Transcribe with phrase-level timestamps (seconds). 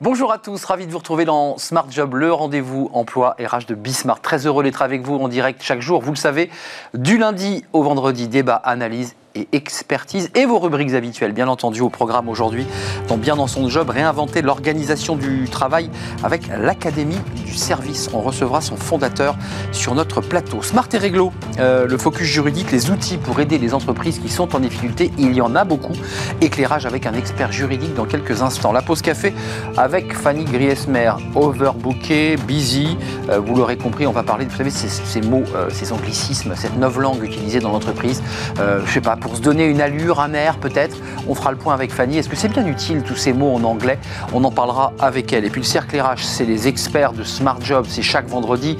[0.00, 3.74] Bonjour à tous, ravi de vous retrouver dans Smart Job, le rendez-vous emploi RH de
[3.74, 4.20] Bismart.
[4.20, 6.50] Très heureux d'être avec vous en direct chaque jour, vous le savez,
[6.94, 9.16] du lundi au vendredi, débat, analyse
[9.52, 12.66] expertise et vos rubriques habituelles, bien entendu, au programme aujourd'hui,
[13.06, 15.90] dans Bien dans son job, réinventer l'organisation du travail
[16.22, 18.08] avec l'Académie du service.
[18.14, 19.36] On recevra son fondateur
[19.72, 20.62] sur notre plateau.
[20.62, 24.54] Smart et Réglo, euh, le focus juridique, les outils pour aider les entreprises qui sont
[24.54, 25.92] en difficulté, il y en a beaucoup.
[26.40, 28.72] Éclairage avec un expert juridique dans quelques instants.
[28.72, 29.34] La pause café
[29.76, 32.96] avec Fanny Griesmer, overbooké, busy.
[33.30, 36.78] Euh, vous l'aurez compris, on va parler, vous savez, ces, mots, euh, ces anglicismes, cette
[36.78, 38.22] neuve langue utilisée dans l'entreprise.
[38.56, 40.96] je sais pas, pour se donner une allure, amère peut-être.
[41.28, 42.18] On fera le point avec Fanny.
[42.18, 43.98] Est-ce que c'est bien utile tous ces mots en anglais?
[44.32, 45.44] On en parlera avec elle.
[45.44, 48.78] Et puis le cercle RH, c'est les experts de Smart Job, c'est chaque vendredi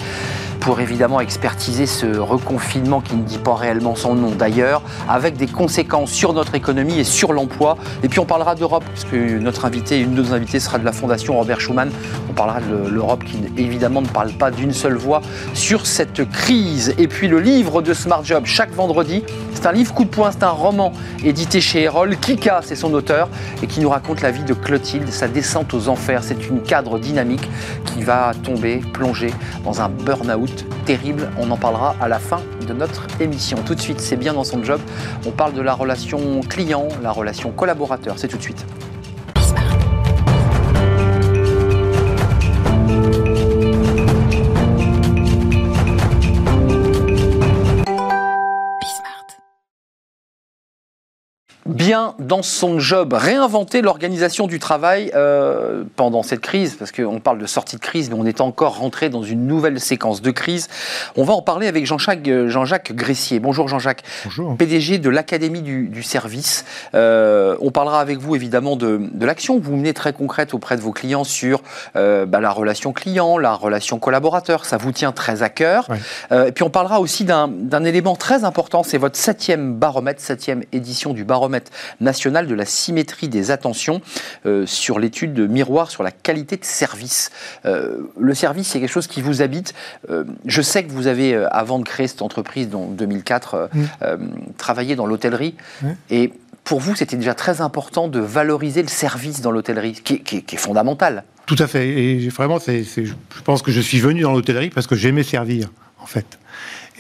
[0.61, 5.47] pour évidemment expertiser ce reconfinement qui ne dit pas réellement son nom d'ailleurs, avec des
[5.47, 7.77] conséquences sur notre économie et sur l'emploi.
[8.03, 10.93] Et puis on parlera d'Europe, puisque notre invité, une de nos invités sera de la
[10.93, 11.91] Fondation Robert Schuman.
[12.29, 15.21] On parlera de l'Europe qui évidemment ne parle pas d'une seule voix
[15.55, 16.95] sur cette crise.
[16.99, 19.23] Et puis le livre de Smart Job chaque vendredi,
[19.55, 20.93] c'est un livre coup de poing, c'est un roman
[21.25, 22.17] édité chez Erol.
[22.17, 23.29] Kika, c'est son auteur,
[23.63, 26.23] et qui nous raconte la vie de Clotilde, sa descente aux enfers.
[26.23, 27.49] C'est une cadre dynamique
[27.85, 29.33] qui va tomber, plonger
[29.65, 31.31] dans un burn-out terrible.
[31.39, 33.59] On en parlera à la fin de notre émission.
[33.65, 34.81] Tout de suite, c'est bien dans son job.
[35.27, 38.15] On parle de la relation client, la relation collaborateur.
[38.19, 38.65] C'est tout de suite.
[51.69, 57.39] Bien dans son job, réinventer l'organisation du travail euh, pendant cette crise, parce qu'on parle
[57.39, 60.69] de sortie de crise, mais on est encore rentré dans une nouvelle séquence de crise.
[61.17, 63.39] On va en parler avec Jean-Jacques euh, Jean Gressier.
[63.39, 64.03] Bonjour Jean-Jacques.
[64.25, 64.57] Bonjour.
[64.57, 66.65] PDG de l'Académie du, service.
[66.95, 70.81] Euh, on parlera avec vous évidemment de, l'action que vous menez très concrète auprès de
[70.81, 71.63] vos clients sur
[71.95, 74.65] bah, la relation client, la relation collaborateur.
[74.65, 75.89] Ça vous tient très à cœur.
[76.31, 81.13] et puis on parlera aussi d'un élément très important, c'est votre septième baromètre, septième édition
[81.13, 81.58] du baromètre
[82.01, 84.01] national de la symétrie des attentions
[84.47, 87.31] euh, sur l'étude de miroir sur la qualité de service.
[87.65, 89.75] Euh, le service, c'est quelque chose qui vous habite.
[90.11, 93.83] Euh, je sais que vous avez, avant de créer cette entreprise, en 2004, mmh.
[94.57, 95.55] travaillé dans l'hôtellerie.
[96.11, 96.33] Et
[96.65, 100.59] pour vous, c'était déjà très important de valoriser le service dans l'hôtellerie, qui, qui, est
[100.59, 101.25] fondamental.
[101.47, 101.89] Tout à fait.
[101.89, 103.15] Et vraiment, je
[103.45, 105.71] pense que je suis venu dans l'hôtellerie parce que j'aimais servir,
[106.01, 106.39] en fait.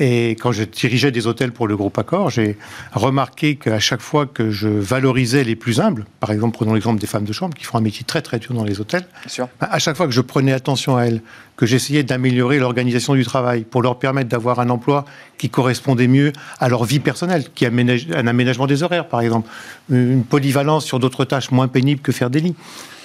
[0.01, 2.57] Et quand je dirigeais des hôtels pour le groupe Accor, j'ai
[2.93, 7.07] remarqué qu'à chaque fois que je valorisais les plus humbles, par exemple, prenons l'exemple des
[7.07, 9.07] femmes de chambre qui font un métier très très dur dans les hôtels,
[9.61, 11.21] bah, à chaque fois que je prenais attention à elles,
[11.57, 15.05] que j'essayais d'améliorer l'organisation du travail pour leur permettre d'avoir un emploi
[15.37, 19.49] qui correspondait mieux à leur vie personnelle, qui aménage, un aménagement des horaires, par exemple,
[19.91, 22.55] une polyvalence sur d'autres tâches moins pénibles que faire des lits.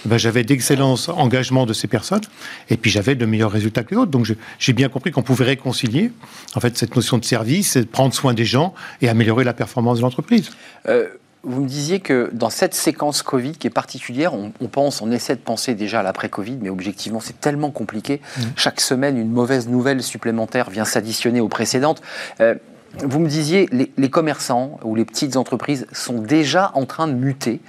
[0.05, 2.21] Ben, j'avais d'excellents engagements de ces personnes,
[2.69, 4.11] et puis j'avais de meilleurs résultats que les autres.
[4.11, 4.27] Donc
[4.59, 6.11] j'ai bien compris qu'on pouvait réconcilier
[6.55, 10.03] en fait cette notion de service, prendre soin des gens et améliorer la performance de
[10.03, 10.49] l'entreprise.
[10.87, 11.07] Euh,
[11.43, 15.35] vous me disiez que dans cette séquence Covid qui est particulière, on, pense, on essaie
[15.35, 18.21] de penser déjà à l'après-Covid, mais objectivement c'est tellement compliqué.
[18.37, 18.41] Mmh.
[18.55, 22.01] Chaque semaine, une mauvaise nouvelle supplémentaire vient s'additionner aux précédentes.
[22.39, 22.55] Euh,
[23.01, 27.13] vous me disiez, les, les, commerçants ou les petites entreprises sont déjà en train de
[27.13, 27.59] muter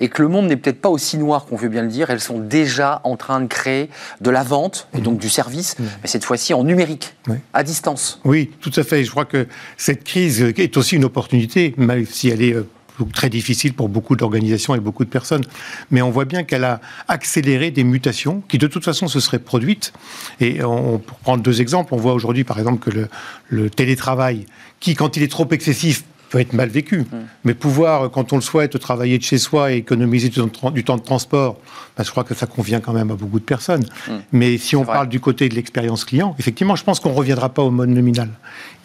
[0.00, 2.10] et que le monde n'est peut-être pas aussi noir qu'on veut bien le dire.
[2.10, 3.88] Elles sont déjà en train de créer
[4.20, 7.14] de la vente et donc du service, mais cette fois-ci en numérique,
[7.52, 8.20] à distance.
[8.24, 9.04] Oui, tout à fait.
[9.04, 9.46] Je crois que
[9.76, 12.68] cette crise est aussi une opportunité, même si elle est euh,
[13.12, 15.44] très difficile pour beaucoup d'organisations et beaucoup de personnes.
[15.90, 19.38] Mais on voit bien qu'elle a accéléré des mutations qui, de toute façon, se seraient
[19.38, 19.92] produites.
[20.40, 23.08] Et on, pour prendre deux exemples, on voit aujourd'hui, par exemple, que le,
[23.48, 24.46] le télétravail,
[24.80, 27.00] qui, quand il est trop excessif, peut être mal vécu.
[27.00, 27.06] Mm.
[27.44, 31.02] Mais pouvoir, quand on le souhaite, travailler de chez soi et économiser du temps de
[31.02, 31.60] transport,
[31.96, 33.84] bah, je crois que ça convient quand même à beaucoup de personnes.
[34.08, 34.12] Mm.
[34.32, 37.50] Mais si on parle du côté de l'expérience client, effectivement, je pense qu'on ne reviendra
[37.50, 38.30] pas au mode nominal.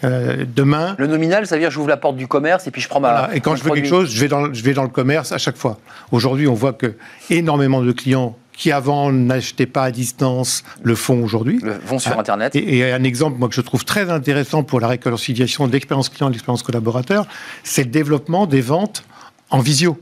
[0.03, 0.95] Euh, demain.
[0.99, 3.29] Le nominal, ça veut dire j'ouvre la porte du commerce et puis je prends ma.
[3.33, 5.39] Et quand je veux quelque chose, je vais, dans, je vais dans le commerce à
[5.39, 5.79] chaque fois.
[6.11, 6.93] Aujourd'hui, on voit que
[7.31, 11.59] énormément de clients qui avant n'achetaient pas à distance le font aujourd'hui.
[11.63, 12.53] Le vont sur Internet.
[12.57, 16.27] Et, un exemple moi, que je trouve très intéressant pour la réconciliation de l'expérience client
[16.27, 17.25] et de l'expérience collaborateur,
[17.63, 19.05] c'est le développement des ventes
[19.49, 19.97] en visio.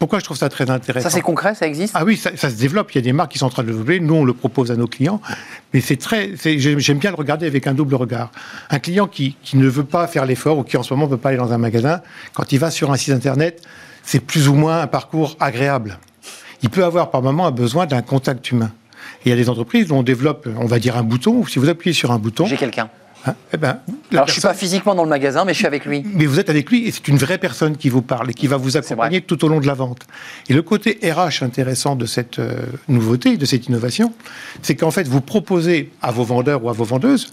[0.00, 1.94] Pourquoi je trouve ça très intéressant Ça, c'est concret, ça existe?
[1.96, 2.90] Ah oui, ça, se développe.
[2.92, 4.00] Il y a des marques qui sont en train de le développer.
[4.00, 5.20] Nous, on le propose à nos clients.
[5.72, 6.32] Mais c'est très.
[6.36, 8.32] J'aime bien le regarder avec un double regard.
[8.70, 11.10] Un client qui, qui ne veut pas faire l'effort ou qui en ce moment ne
[11.10, 12.00] peut pas aller dans un magasin,
[12.34, 13.62] quand il va sur un site internet,
[14.02, 16.00] c'est plus ou moins un parcours agréable
[16.62, 18.72] il peut avoir par moment un besoin d'un contact humain.
[19.24, 21.68] il y a des entreprises où on développe, on va dire, un bouton, si vous
[21.68, 22.46] appuyez sur un bouton...
[22.46, 22.88] J'ai quelqu'un.
[23.26, 23.80] Hein, eh ben,
[24.12, 26.04] Alors, je ne suis pas physiquement dans le magasin, mais je suis avec lui.
[26.14, 28.46] Mais vous êtes avec lui et c'est une vraie personne qui vous parle et qui
[28.46, 30.06] va vous accompagner tout au long de la vente.
[30.48, 34.12] Et le côté RH intéressant de cette euh, nouveauté, de cette innovation,
[34.62, 37.32] c'est qu'en fait, vous proposez à vos vendeurs ou à vos vendeuses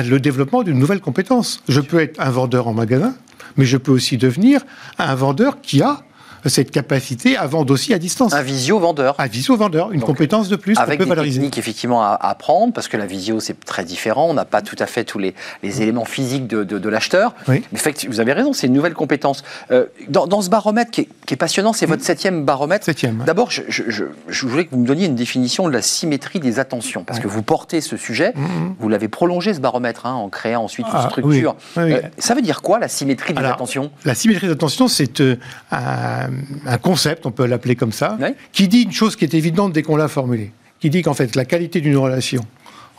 [0.00, 1.62] le développement d'une nouvelle compétence.
[1.68, 3.14] Je peux être un vendeur en magasin,
[3.56, 4.62] mais je peux aussi devenir
[4.98, 6.02] un vendeur qui a
[6.48, 8.32] cette capacité à vendre aussi à distance.
[8.32, 9.14] Un visio-vendeur.
[9.18, 11.38] Un visio-vendeur, une compétence de plus avec qu'on peut des valoriser.
[11.38, 14.76] techniques effectivement à apprendre, parce que la visio c'est très différent, on n'a pas tout
[14.78, 17.34] à fait tous les, les éléments physiques de, de, l'acheteur.
[17.48, 17.62] Oui.
[17.72, 17.78] Mais
[18.08, 19.44] vous avez raison, c'est une nouvelle compétence.
[19.70, 22.84] Euh, dans, dans, ce baromètre qui est, qui est passionnant, c'est votre septième baromètre.
[22.84, 23.22] Septième.
[23.24, 26.40] D'abord, je, je, je, je, voulais que vous me donniez une définition de la symétrie
[26.40, 28.74] des attentions, parce que vous portez ce sujet, mmh.
[28.78, 31.56] vous l'avez prolongé ce baromètre hein, en créant ensuite une ah, structure.
[31.76, 31.92] Oui.
[31.92, 33.90] Euh, ça veut dire quoi la symétrie des Alors, attentions?
[34.04, 35.36] La symétrie des attentions, c'est euh,
[35.70, 36.31] un,
[36.66, 38.28] un concept on peut l'appeler comme ça, oui.
[38.52, 41.36] qui dit une chose qui est évidente dès qu'on l'a formulée, qui dit qu'en fait
[41.36, 42.42] la qualité d'une relation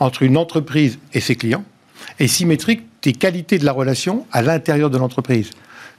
[0.00, 1.64] entre une entreprise et ses clients
[2.18, 5.50] est symétrique des qualités de la relation à l'intérieur de l'entreprise.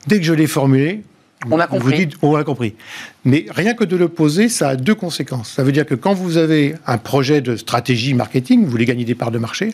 [0.07, 1.03] Dès que je l'ai formulé,
[1.49, 1.91] on a compris.
[1.91, 2.75] Vous dites, on a compris.
[3.23, 5.51] Mais rien que de le poser, ça a deux conséquences.
[5.51, 9.05] Ça veut dire que quand vous avez un projet de stratégie marketing, vous voulez gagner
[9.05, 9.73] des parts de marché,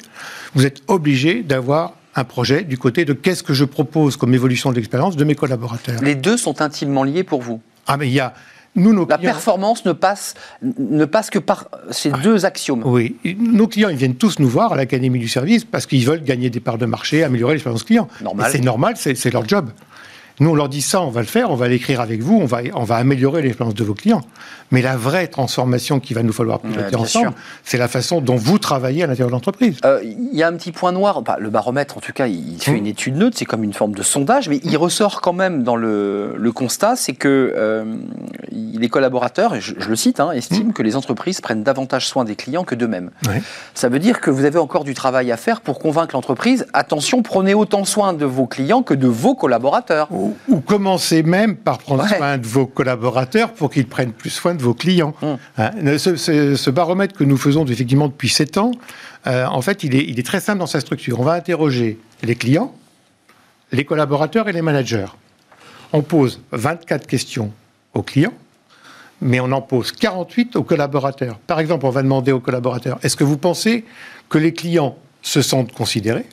[0.54, 4.70] vous êtes obligé d'avoir un projet du côté de qu'est-ce que je propose comme évolution
[4.72, 6.02] de l'expérience de mes collaborateurs.
[6.02, 8.34] Les deux sont intimement liés pour vous ah, mais il y a.
[8.76, 9.34] Nous, nos la clients...
[9.34, 12.84] performance ne passe, ne passe que par ces deux axiomes.
[12.86, 16.24] Oui, nos clients, ils viennent tous nous voir à l'Académie du service parce qu'ils veulent
[16.24, 18.08] gagner des parts de marché, améliorer l'expérience client.
[18.50, 19.72] C'est normal, c'est leur job.
[20.42, 22.46] Nous, on leur dit ça, on va le faire, on va l'écrire avec vous, on
[22.46, 24.22] va, on va améliorer l'expérience de vos clients.
[24.72, 27.34] Mais la vraie transformation qu'il va nous falloir piloter ouais, ensemble,
[27.64, 29.78] c'est la façon dont vous travaillez à l'intérieur de l'entreprise.
[29.84, 30.02] Il euh,
[30.34, 32.76] y a un petit point noir, bah, le baromètre en tout cas, il fait mmh.
[32.76, 35.76] une étude neutre, c'est comme une forme de sondage, mais il ressort quand même dans
[35.76, 37.84] le, le constat, c'est que euh,
[38.50, 40.74] les collaborateurs, et je, je le cite, hein, estiment mmh.
[40.74, 43.12] que les entreprises prennent davantage soin des clients que d'eux-mêmes.
[43.28, 43.44] Ouais.
[43.76, 47.22] Ça veut dire que vous avez encore du travail à faire pour convaincre l'entreprise, attention,
[47.22, 50.08] prenez autant soin de vos clients que de vos collaborateurs.
[50.48, 52.18] Ou, ou commencez même par prendre ouais.
[52.18, 55.14] soin de vos collaborateurs pour qu'ils prennent plus soin de vos clients.
[55.22, 55.26] Mmh.
[55.58, 58.72] Hein, ce, ce, ce, baromètre que nous faisons effectivement depuis 7 ans,
[59.28, 61.20] euh, en fait, il est, il est, très simple dans sa structure.
[61.20, 62.74] On va interroger les clients,
[63.72, 65.08] les collaborateurs et les managers.
[65.94, 67.52] On pose 24 questions
[67.94, 68.34] aux clients,
[69.22, 71.38] mais on en pose 48 aux collaborateurs.
[71.40, 73.86] Par exemple, on va demander aux collaborateurs, est-ce que vous pensez
[74.30, 76.26] que les clients se sentent considérés?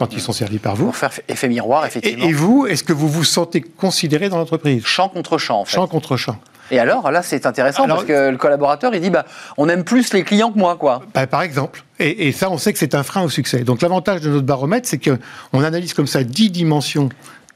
[0.00, 0.86] Quand ils sont servis par vous.
[0.86, 2.24] Pour faire effet miroir, effectivement.
[2.24, 4.82] Et, et vous, est-ce que vous vous sentez considéré dans l'entreprise?
[4.86, 5.76] Champ contre champ, en fait.
[5.76, 6.36] Champ contre champ.
[6.70, 9.26] Et alors, là, c'est intéressant alors, parce que le collaborateur, il dit, bah,
[9.58, 11.02] on aime plus les clients que moi, quoi.
[11.12, 11.84] Bah, par exemple.
[11.98, 13.60] Et, et, ça, on sait que c'est un frein au succès.
[13.60, 17.10] Donc, l'avantage de notre baromètre, c'est qu'on analyse comme ça 10 dimensions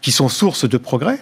[0.05, 1.19] qui sont sources de progrès.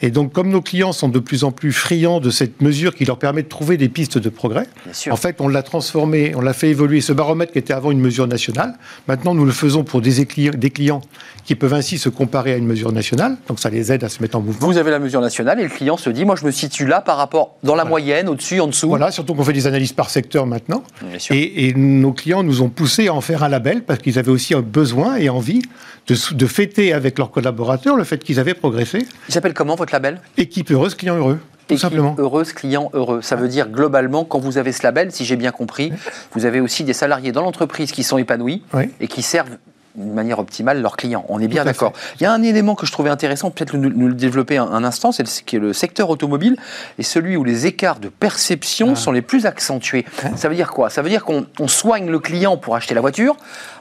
[0.00, 3.04] Et donc, comme nos clients sont de plus en plus friands de cette mesure qui
[3.04, 4.66] leur permet de trouver des pistes de progrès,
[5.10, 7.02] en fait, on l'a transformé, on l'a fait évoluer.
[7.02, 8.74] Ce baromètre qui était avant une mesure nationale,
[9.06, 11.02] maintenant, nous le faisons pour des, des clients
[11.44, 13.36] qui peuvent ainsi se comparer à une mesure nationale.
[13.48, 14.66] Donc, ça les aide à se mettre en mouvement.
[14.66, 17.02] Vous avez la mesure nationale et le client se dit, moi, je me situe là
[17.02, 17.90] par rapport dans la voilà.
[17.90, 18.88] moyenne, au-dessus, en dessous.
[18.88, 20.82] Voilà, surtout qu'on fait des analyses par secteur maintenant.
[21.30, 24.30] Et, et, nos clients nous ont poussé à en faire un label parce qu'ils avaient
[24.30, 25.60] aussi un besoin et envie
[26.06, 29.06] de, de fêter avec leurs collaborateurs le fait qu'ils avaient progressé.
[29.28, 30.20] Il s'appelle comment votre label?
[30.36, 31.38] Équipe heureuse, client heureux.
[31.68, 32.16] Tout Équipe simplement.
[32.18, 33.22] heureuse, client heureux.
[33.22, 35.98] Ça veut dire globalement, quand vous avez ce label, si j'ai bien compris, oui.
[36.32, 38.90] vous avez aussi des salariés dans l'entreprise qui sont épanouis oui.
[39.00, 39.56] et qui servent
[39.94, 41.24] d'une manière optimale leurs clients.
[41.28, 41.92] On est bien d'accord.
[42.18, 44.64] Il y a un élément que je trouvais intéressant, peut-être nous, nous, le développer un,
[44.64, 45.22] un instant, c'est
[45.52, 46.56] le, le, secteur automobile
[46.98, 48.96] et celui où les écarts de perception ah.
[48.96, 50.04] sont les plus accentués.
[50.22, 50.36] Ah.
[50.36, 50.88] Ça veut dire quoi?
[50.90, 53.36] Ça veut dire qu'on soigne le client pour acheter la voiture,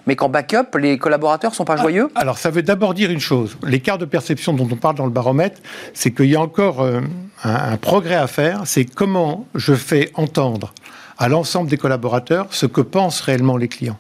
[0.07, 2.09] mais qu'en backup, les collaborateurs sont pas joyeux?
[2.15, 2.19] ah.
[2.19, 3.57] Alors ça veut d'abord dire une chose.
[3.63, 5.61] L'écart de perception dont on parle dans le baromètre,
[5.93, 6.99] c'est qu'il y a encore euh,
[7.43, 8.61] un, un progrès à faire.
[8.65, 10.73] C'est comment je fais entendre
[11.17, 13.97] à l'ensemble des collaborateurs ce que pensent réellement les clients.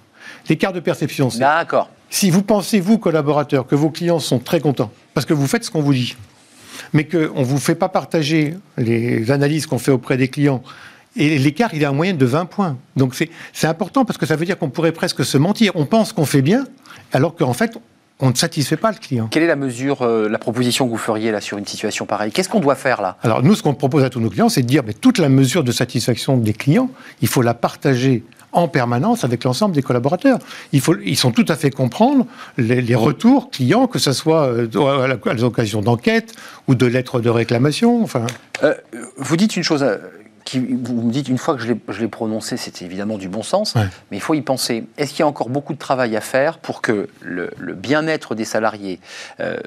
[0.49, 1.39] L'écart de perception, c'est...
[1.39, 1.89] D'accord.
[2.09, 5.63] Si vous pensez, vous, collaborateurs, que vos clients sont très contents, parce que vous faites
[5.63, 6.15] ce qu'on vous dit,
[6.93, 10.61] mais qu'on ne vous fait pas partager les analyses qu'on fait auprès des clients,
[11.15, 12.77] et l'écart, il est en moyenne de 20 points.
[12.95, 13.15] Donc
[13.53, 15.73] c'est important parce que ça veut dire qu'on pourrait presque se mentir.
[15.75, 16.65] On pense qu'on fait bien,
[17.11, 17.77] alors qu'en fait,
[18.21, 19.27] on ne satisfait pas le client.
[19.29, 22.31] Quelle est la mesure, euh, la proposition que vous feriez là sur une situation pareille?
[22.31, 23.17] Qu'est-ce qu'on doit faire là?
[23.23, 25.27] Alors nous, ce qu'on propose à tous nos clients, c'est de dire, mais toute la
[25.27, 26.89] mesure de satisfaction des clients,
[27.21, 30.39] il faut la partager en permanence avec l'ensemble des collaborateurs.
[30.71, 32.25] Il faut, ils sont tout à fait comprendre
[32.57, 36.33] les, les retours clients, que ce soit euh, à l'occasion d'enquêtes
[36.67, 38.03] ou de lettres de réclamation.
[38.03, 38.27] Enfin.
[38.63, 38.73] Euh,
[39.17, 39.85] vous dites une chose.
[40.43, 43.75] Qui, vous me dites une fois que je l'ai prononcé, c'était évidemment du bon sens,
[43.75, 43.83] ouais.
[44.09, 44.85] mais il faut y penser.
[44.97, 48.33] Est-ce qu'il y a encore beaucoup de travail à faire pour que le, le bien-être
[48.33, 48.99] des salariés
[49.39, 49.57] euh,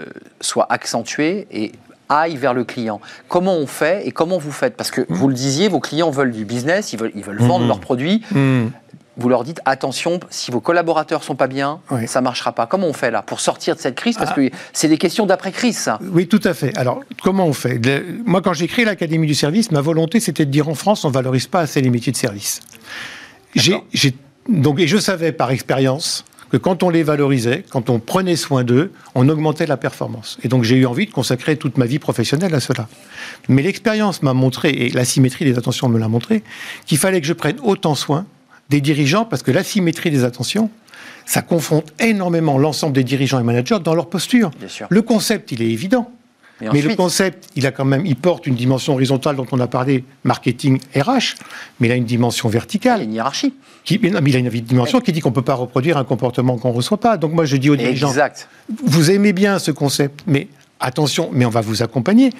[0.40, 1.70] soit accentué et
[2.08, 3.00] aille vers le client.
[3.28, 4.76] Comment on fait et comment vous faites?
[4.76, 5.06] Parce que mmh.
[5.10, 7.68] vous le disiez, vos clients veulent du business, ils veulent, ils veulent vendre mmh.
[7.68, 8.22] leurs produits.
[8.32, 8.66] Mmh.
[9.16, 12.08] vous leur dites attention, si vos collaborateurs sont pas bien, Oui.
[12.08, 12.66] ça marchera pas.
[12.66, 14.16] Comment on fait là pour sortir de cette crise?
[14.16, 14.34] Parce Ah.
[14.34, 15.98] que c'est des questions d'après-crise, ça.
[16.10, 16.76] Oui, tout à fait.
[16.76, 17.80] Alors, comment on fait?
[18.26, 21.10] Moi, quand j'ai créé l'Académie du service, ma volonté, c'était de dire en France, on
[21.10, 22.60] valorise pas assez les métiers de service.
[23.54, 23.82] J'ai-
[24.48, 28.62] donc, et je savais par expérience que quand on les valorisait, quand on prenait soin
[28.62, 30.38] d'eux, on augmentait la performance.
[30.44, 32.86] Et donc, j'ai eu envie de consacrer toute ma vie professionnelle à cela.
[33.48, 36.44] Mais l'expérience m'a montré, et l'asymétrie des attentions me l'a montré,
[36.86, 38.24] qu'il fallait que je prenne autant soin
[38.70, 40.70] des dirigeants, parce que l'asymétrie des attentions,
[41.26, 44.52] ça confronte énormément l'ensemble des dirigeants et managers dans leur posture.
[44.56, 44.86] Bien sûr.
[44.90, 46.08] Le concept, il est évident.
[46.62, 49.60] Et Mais le concept, il a quand même, il porte une dimension horizontale dont on
[49.60, 51.34] a parlé, marketing RH,
[51.80, 53.02] mais il a une dimension il y a verticale.
[53.02, 53.54] une hiérarchie.
[53.84, 55.98] Qui, mais non, mais il a une dimension qui dit qu'on ne peut pas reproduire
[55.98, 57.16] un comportement qu'on ne reçoit pas.
[57.16, 58.12] Donc moi, je dis aux dirigeants,
[58.84, 60.48] vous aimez bien ce concept, mais
[60.80, 62.30] attention, mais on va vous accompagner.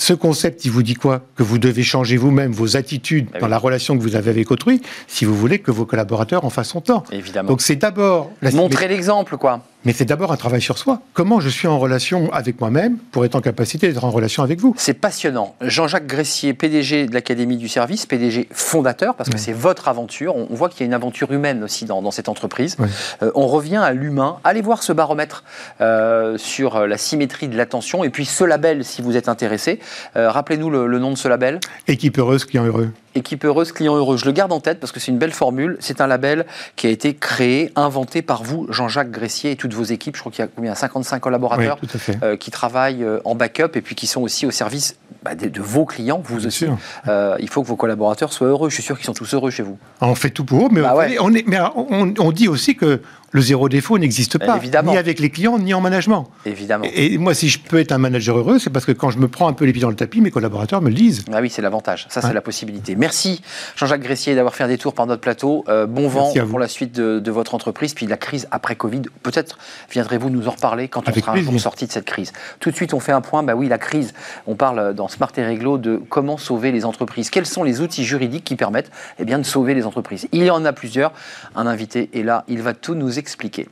[0.00, 1.20] Ce concept, il vous dit quoi?
[1.36, 4.50] Que vous devez changer vous-même vos attitudes Ah dans la relation que vous avez avec
[4.50, 7.04] autrui, si vous voulez que vos collaborateurs en fassent autant.
[7.12, 7.50] Évidemment.
[7.50, 9.60] Donc c'est d'abord la Montrer l'exemple, quoi.
[9.84, 11.02] mais c'est d'abord un travail sur soi.
[11.12, 14.58] Comment je suis en relation avec moi-même pour être en capacité d'être en relation avec
[14.58, 14.74] vous?
[14.78, 15.54] C'est passionnant.
[15.60, 20.34] Jean-Jacques Gressier, PDG de l'Académie du service, PDG fondateur, parce que c'est votre aventure.
[20.34, 22.78] On voit qu'il y a une aventure humaine aussi dans, dans cette entreprise.
[23.22, 24.38] Euh, on revient à l'humain.
[24.44, 25.44] Allez voir ce baromètre
[25.82, 28.02] euh, sur la symétrie de l'attention.
[28.02, 29.78] Et puis ce label, si vous êtes intéressé.
[30.16, 31.60] Euh, Rappelez-nous le, le nom de ce label.
[31.88, 32.90] Équipe heureuse, client heureux.
[33.16, 34.16] Équipe heureuse, client heureux.
[34.16, 35.76] Je le garde en tête parce que c'est une belle formule.
[35.80, 39.82] C'est un label qui a été créé, inventé par vous, Jean-Jacques Gressier et toutes vos
[39.82, 40.14] équipes.
[40.14, 41.78] Je crois qu'il y a combien 55 Oui, collaborateurs
[42.22, 45.48] euh, qui travaillent euh, en backup et puis qui sont aussi au service bah, de,
[45.48, 46.58] de vos clients, vous Bien aussi.
[46.58, 46.78] sûr.
[47.08, 48.68] Euh, il faut que vos collaborateurs soient heureux.
[48.70, 49.76] Je suis sûr qu'ils sont tous heureux chez vous.
[50.00, 51.16] On fait tout pour eux, mais, Bah vous ouais.
[51.16, 53.00] voyez, on, est, mais on, on dit aussi que
[53.32, 54.92] le zéro défaut n'existe pas, Évidemment.
[54.92, 56.28] ni avec les clients, ni en management.
[56.46, 56.84] Évidemment.
[56.92, 59.18] Et, et moi, si je peux être un manager heureux, c'est parce que quand je
[59.18, 61.24] me prends un peu les pieds dans le tapis, mes collaborateurs me le disent.
[61.32, 62.06] Ah oui, c'est l'avantage.
[62.10, 62.96] Ça, c'est la possibilité.
[62.96, 63.40] Merci,
[63.76, 65.64] Jean-Jacques Gressier, d'avoir fait un détour par notre plateau.
[65.68, 67.94] Euh, bon vent pour la suite de, de votre entreprise.
[67.94, 69.58] Puis la crise après Covid, peut-être
[69.92, 71.60] viendrez-vous nous en reparler quand on Avec sera un jour plaisir.
[71.62, 72.32] sorti de cette crise.
[72.58, 73.42] Tout de suite, on fait un point.
[73.44, 74.12] Bah oui, la crise.
[74.48, 77.30] On parle dans Smart et Réglo de comment sauver les entreprises.
[77.30, 80.26] Quels sont les outils juridiques qui permettent eh bien, de sauver les entreprises?
[80.32, 81.12] Il y en a plusieurs.
[81.54, 82.44] Un invité est là.
[82.48, 83.66] Il va tout nous expliquer.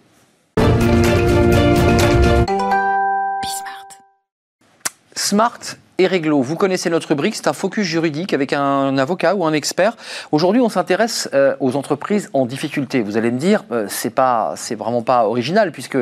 [5.16, 6.42] Smart et Réglo.
[6.42, 9.96] Vous connaissez notre rubrique, c'est un focus juridique avec un avocat ou un expert.
[10.30, 13.02] Aujourd'hui, on s'intéresse euh, aux entreprises en difficulté.
[13.02, 15.98] Vous allez me dire, euh, c'est pas, c'est vraiment pas original puisque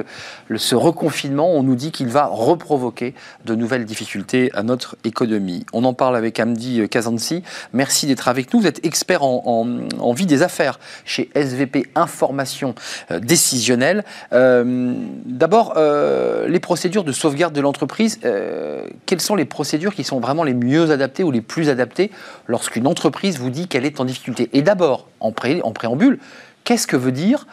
[0.54, 3.14] ce reconfinement, on nous dit qu'il va reprovoquer
[3.46, 5.64] de nouvelles difficultés à notre économie.
[5.72, 7.42] On en parle avec Amdi Kazansi.
[7.72, 8.60] Merci d'être avec nous.
[8.60, 12.74] Vous êtes expert en, vie des affaires chez SVP Information
[13.10, 14.04] euh, Décisionnelle.
[14.34, 14.92] Euh,
[15.24, 18.20] D'abord, euh, les procédures de sauvegarde de l'entreprise.
[18.26, 22.10] euh, quelles sont les procédures qui sont vraiment les mieux adaptées ou les plus adaptées
[22.46, 24.48] lorsqu'une entreprise vous dit qu'elle est en difficulté.
[24.52, 26.18] Et d'abord, en, en préambule,
[26.64, 27.46] qu'est-ce que veut dire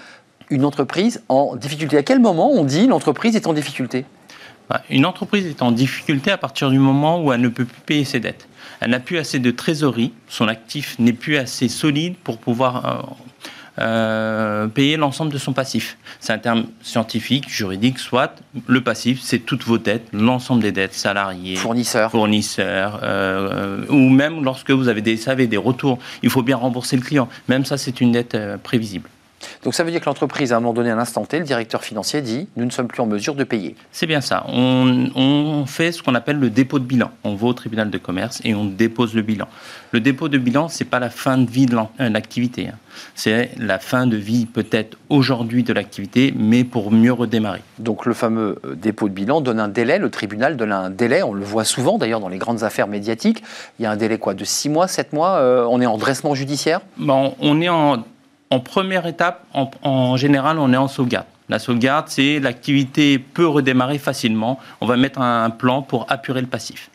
[0.49, 1.97] une entreprise en difficulté?
[1.97, 4.05] À quel moment on dit l'entreprise est en difficulté?
[4.69, 7.81] Bah, Une entreprise est en difficulté à partir du moment où elle ne peut plus
[7.85, 8.47] payer ses dettes.
[8.79, 13.15] Elle n'a plus assez de trésorerie, son actif n'est plus assez solide pour pouvoir
[13.79, 15.97] euh, payer l'ensemble de son passif.
[16.19, 18.35] C'est un terme scientifique, juridique, soit
[18.67, 24.09] le passif, c'est toutes vos dettes, l'ensemble des dettes, salariés, Fournisseur fournisseurs, euh, euh, ou
[24.09, 27.27] même lorsque vous avez des, savez, des retours, il faut bien rembourser le client.
[27.47, 29.09] Même ça, c'est une dette euh, prévisible.
[29.63, 31.83] Donc ça veut dire que l'entreprise, à un moment donné, à l'instant T, le directeur
[31.83, 33.75] financier dit nous ne sommes plus en mesure de payer.
[33.91, 34.45] C'est bien ça.
[34.49, 37.11] On, on fait ce qu'on appelle le dépôt de bilan.
[37.23, 39.47] On va au tribunal de commerce et on dépose le bilan.
[39.91, 42.67] Le dépôt de bilan, c'est pas la fin de vie de euh, l'activité.
[42.67, 42.77] hein.
[43.15, 47.61] C'est la fin de vie peut-être aujourd'hui de l'activité, mais pour mieux redémarrer.
[47.79, 51.23] Donc le fameux euh, dépôt de bilan donne un délai, le tribunal donne un délai,
[51.23, 53.43] on le voit souvent d'ailleurs dans les grandes affaires médiatiques.
[53.79, 55.97] Il y a un délai quoi de 6 mois, 7 mois euh, On est en
[55.97, 56.81] dressement judiciaire?
[56.97, 58.03] Bon, on est en,
[58.53, 61.25] en première étape, en, général, on est en sauvegarde.
[61.49, 64.59] La sauvegarde, c'est l'activité peut redémarrer facilement.
[64.79, 66.89] On va mettre un plan pour apurer le passif.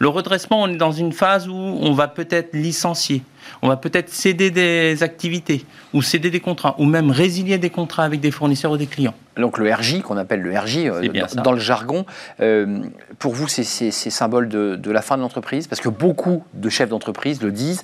[0.00, 3.22] Le redressement, on est dans une phase où on va peut-être licencier,
[3.62, 8.04] on va peut-être céder des activités, ou céder des contrats, ou même résilier des contrats
[8.04, 9.14] avec des fournisseurs ou des clients.
[9.36, 11.08] Donc le RJ, qu'on appelle le RJ euh,
[11.42, 12.06] dans, le jargon,
[12.40, 12.80] euh,
[13.18, 15.66] pour vous, c'est symbole de, de la fin de l'entreprise?
[15.66, 17.82] Parce que beaucoup de chefs d'entreprise le disent,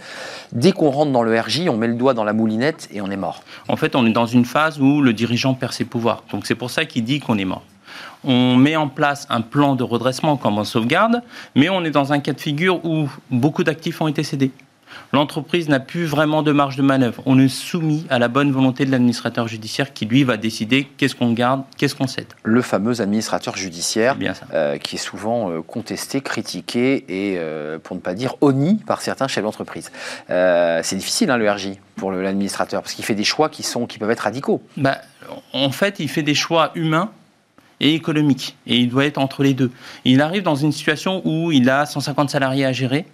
[0.52, 3.11] dès qu'on rentre dans le RJ, on met le doigt dans la moulinette et on
[3.11, 3.43] est mort.
[3.69, 6.25] En fait, on est dans une phase où le dirigeant perd ses pouvoirs.
[6.33, 7.64] Donc c'est pour ça qu'il dit qu'on est mort.
[8.23, 11.23] On met en place un plan de redressement comme en sauvegarde,
[11.55, 14.52] mais on est dans un cas de figure où beaucoup d'actifs ont été cédés.
[15.13, 17.23] L'entreprise n'a plus vraiment de marge de manœuvre.
[17.27, 21.15] On est soumis à la bonne volonté de l'administrateur judiciaire qui, lui, va décider qu'est-ce
[21.15, 22.27] qu'on garde, qu'est-ce qu'on cède.
[22.43, 24.47] Le fameux administrateur judiciaire, Bien ça.
[24.55, 29.01] euh, qui est souvent euh, contesté, critiqué et, euh, pour ne pas dire, honni par
[29.03, 29.91] certains chefs d'entreprise.
[30.31, 33.87] Euh, c'est difficile, hein, le RJ, pour l'administrateur, parce qu'il fait des choix qui, sont,
[33.87, 34.63] qui peuvent être radicaux.
[34.77, 34.99] Bah,
[35.53, 37.11] en fait, il fait des choix humains
[37.81, 38.57] et économiques.
[38.67, 39.71] Et il doit être entre les deux.
[40.05, 43.07] Il arrive dans une situation où il a 150 salariés à gérer,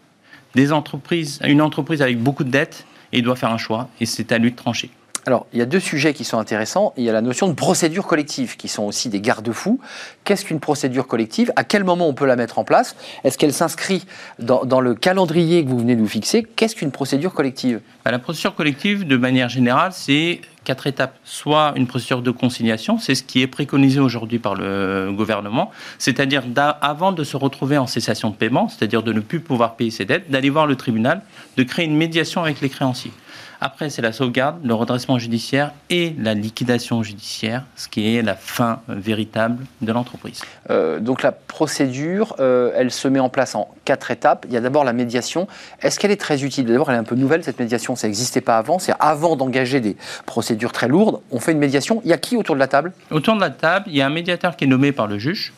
[0.56, 3.88] des entreprises, une entreprise avec beaucoup de dettes, et il doit faire un choix.
[4.00, 4.90] Et c'est à lui de trancher.
[5.26, 6.94] Alors, il y a deux sujets qui sont intéressants.
[6.96, 9.80] Il y a la notion de procédure collective, qui sont aussi des garde-fous.
[10.24, 11.52] Qu'est-ce qu'une procédure collective?
[11.56, 12.96] À quel moment on peut la mettre en place?
[13.24, 14.06] Est-ce qu'elle s'inscrit
[14.38, 16.46] dans, dans le calendrier que vous venez de nous fixer?
[16.56, 17.80] Qu'est-ce qu'une procédure collective?
[18.04, 21.16] Bah, la procédure collective, de manière générale, c'est quatre étapes.
[21.24, 26.42] Soit une procédure de conciliation, c'est ce qui est préconisé aujourd'hui par le gouvernement, c'est-à-dire
[26.82, 30.04] avant de se retrouver en cessation de paiement, c'est-à-dire de ne plus pouvoir payer ses
[30.04, 31.22] dettes, d'aller voir le tribunal,
[31.56, 33.12] de créer une médiation avec les créanciers.
[33.60, 38.34] Après, c'est la sauvegarde, le redressement judiciaire et la liquidation judiciaire, ce qui est la
[38.34, 40.42] fin véritable de l'entreprise.
[40.70, 44.44] Euh, donc la procédure, euh, elle se met en place en quatre étapes.
[44.48, 45.48] Il y a d'abord la médiation.
[45.80, 46.66] Est-ce qu'elle est très utile?
[46.66, 47.96] D'abord, elle est un peu nouvelle, cette médiation.
[47.96, 48.78] Ça n'existait pas avant.
[48.78, 49.96] C'est avant d'engager des
[50.26, 51.20] procédures très lourdes.
[51.30, 52.02] On fait une médiation.
[52.04, 52.92] Il y a qui autour de la table?
[53.10, 55.52] Autour de la table, il y a un médiateur qui est nommé par le juge,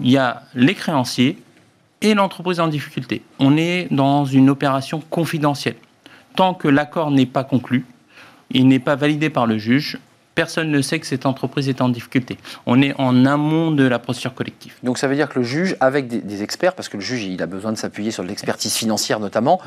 [0.00, 1.38] il y a les créanciers
[2.02, 3.22] et l'entreprise en difficulté.
[3.38, 5.76] On est dans une opération confidentielle.
[6.36, 7.86] Tant que l'accord n'est pas conclu,
[8.50, 9.98] il n'est pas validé par le juge,
[10.36, 12.36] personne ne sait que cette entreprise est en difficulté.
[12.66, 14.74] On est en amont de la procédure collective.
[14.84, 17.24] Donc ça veut dire que le juge, avec des, des experts, parce que le juge,
[17.24, 19.60] il a besoin de s'appuyer sur l'expertise financière notamment,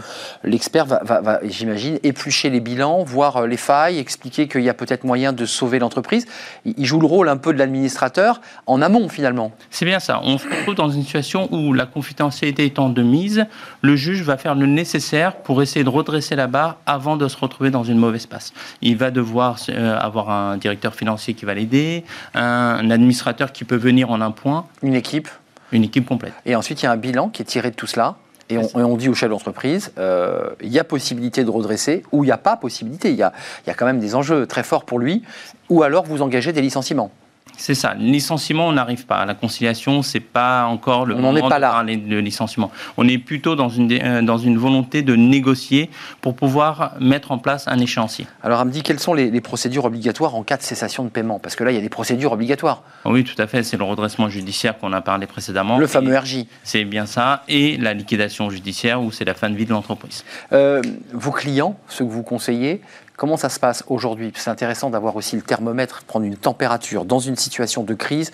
[0.43, 4.69] l'expert va, va- va, j'imagine, éplucher les bilans, voir euh, les failles, expliquer qu'il y
[4.69, 6.27] a peut-être moyen de sauver l'entreprise.
[6.65, 9.51] Il, il joue le rôle un peu de l'administrateur en amont finalement.
[9.71, 10.21] C'est bien ça.
[10.23, 13.47] On se retrouve dans une situation où la confidentialité étant de mise,
[13.81, 17.37] le juge va faire le nécessaire pour essayer de redresser la barre avant de se
[17.37, 18.53] retrouver dans une mauvaise passe.
[18.83, 23.75] Il va devoir euh, avoir un directeur financier qui va l'aider, un administrateur qui peut
[23.75, 25.29] venir en un point, Une équipe.
[25.71, 26.33] une équipe complète.
[26.45, 28.15] Et ensuite, il y a un bilan qui est tiré de tout cela.
[28.51, 32.01] Et on, et on dit au chef d'entreprise, euh, il y a possibilité de redresser
[32.11, 33.11] ou il n'y a pas possibilité.
[33.11, 33.31] Il y a,
[33.65, 35.21] il y a quand même des enjeux très forts pour lui.
[35.69, 37.11] Ou alors vous engagez des licenciements.
[37.59, 37.93] C'est ça.
[37.93, 39.25] Le licenciement, on n'arrive pas.
[39.25, 41.69] La conciliation, c'est pas encore le On n'en est moment pas de là.
[41.71, 42.71] parler de licenciement.
[42.95, 45.89] On est plutôt dans une, dé- euh, dans une volonté de négocier
[46.21, 48.25] pour pouvoir mettre en place un échéancier.
[48.43, 51.37] Alors, dit quelles sont les, les procédures obligatoires en cas de cessation de paiement?
[51.39, 52.83] Parce que là, il y a des procédures obligatoires.
[53.03, 53.63] Ah Oui, tout à fait.
[53.63, 55.77] C'est le redressement judiciaire qu'on a parlé précédemment.
[55.77, 56.45] Le fameux RJ.
[56.63, 57.43] C'est bien ça.
[57.49, 60.23] Et la liquidation judiciaire, où c'est la fin de vie de l'entreprise.
[60.53, 60.81] Euh,
[61.13, 62.81] vos clients, ceux que vous conseillez,
[63.19, 64.31] comment ça se passe aujourd'hui?
[64.35, 68.31] C'est intéressant d'avoir aussi le thermomètre, prendre une température dans une situation de crise.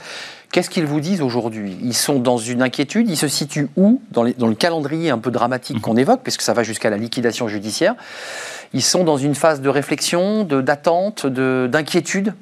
[0.51, 1.75] Qu'est-ce qu'ils vous disent aujourd'hui?
[1.81, 3.99] Ils sont dans une inquiétude, ils se situent où?
[4.11, 6.91] Dans, les- dans le calendrier un peu dramatique qu'on évoque, parce que ça va jusqu'à
[6.91, 7.95] la liquidation judiciaire.
[8.73, 12.35] Ils sont dans une phase de réflexion, de- d'attente, de- d'inquiétude?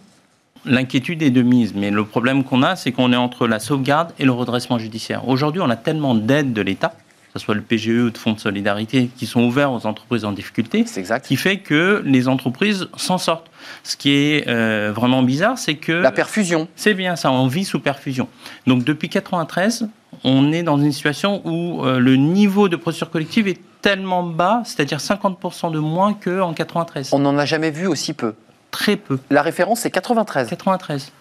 [0.66, 4.12] L'inquiétude est de mise, mais le problème qu'on a, c'est qu'on est entre la sauvegarde
[4.20, 5.28] et le redressement judiciaire.
[5.30, 6.94] Aujourd'hui, on a tellement d'aides de l'État,
[7.34, 10.24] que ce soit le PGE ou le Fonds de solidarité, qui sont ouverts aux entreprises
[10.24, 11.26] en difficulté, exact.
[11.26, 13.50] qui fait que les entreprises s'en sortent.
[13.84, 15.94] Ce qui est euh, vraiment bizarre, c'est que...
[15.94, 16.68] La perfusion.
[16.76, 18.28] C'est bien ça, on vit sous perfusion.
[18.68, 19.88] Donc depuis 93,
[20.24, 24.62] on est dans une situation où euh, le niveau de procédure collective est tellement bas,
[24.64, 27.10] c'est-à-dire 50% de moins qu'en 93.
[27.14, 28.36] On n'en a jamais vu aussi peu.
[28.70, 29.20] Très peu.
[29.32, 30.50] La référence, c'est 93.
[30.50, 31.12] 93.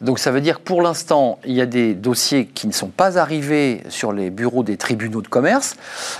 [0.00, 2.88] Donc ça veut dire que pour l'instant, il y a des dossiers qui ne sont
[2.88, 5.76] pas arrivés sur les bureaux des tribunaux de commerce.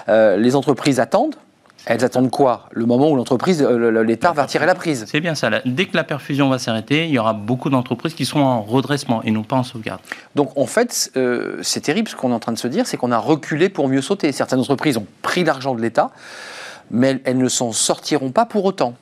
[0.09, 1.37] Euh, les entreprises attendent.
[1.87, 2.69] Elles attendent quoi?
[2.73, 5.07] Le moment où l'entreprise, euh, l'État va tirer la prise.
[5.09, 5.49] C'est bien ça.
[5.49, 8.63] Là, Dès que la perfusion va s'arrêter, il y aura beaucoup d'entreprises qui seront en
[8.63, 10.01] redressement et non pas en sauvegarde.
[10.35, 12.99] Donc en fait, euh, c'est terrible ce qu'on est en train de se dire, c'est
[12.99, 14.31] qu'on a reculé pour mieux sauter.
[14.33, 16.11] Certaines entreprises ont pris l'argent de l'État,
[16.91, 18.95] mais elles, elles ne s'en sortiront pas pour autant.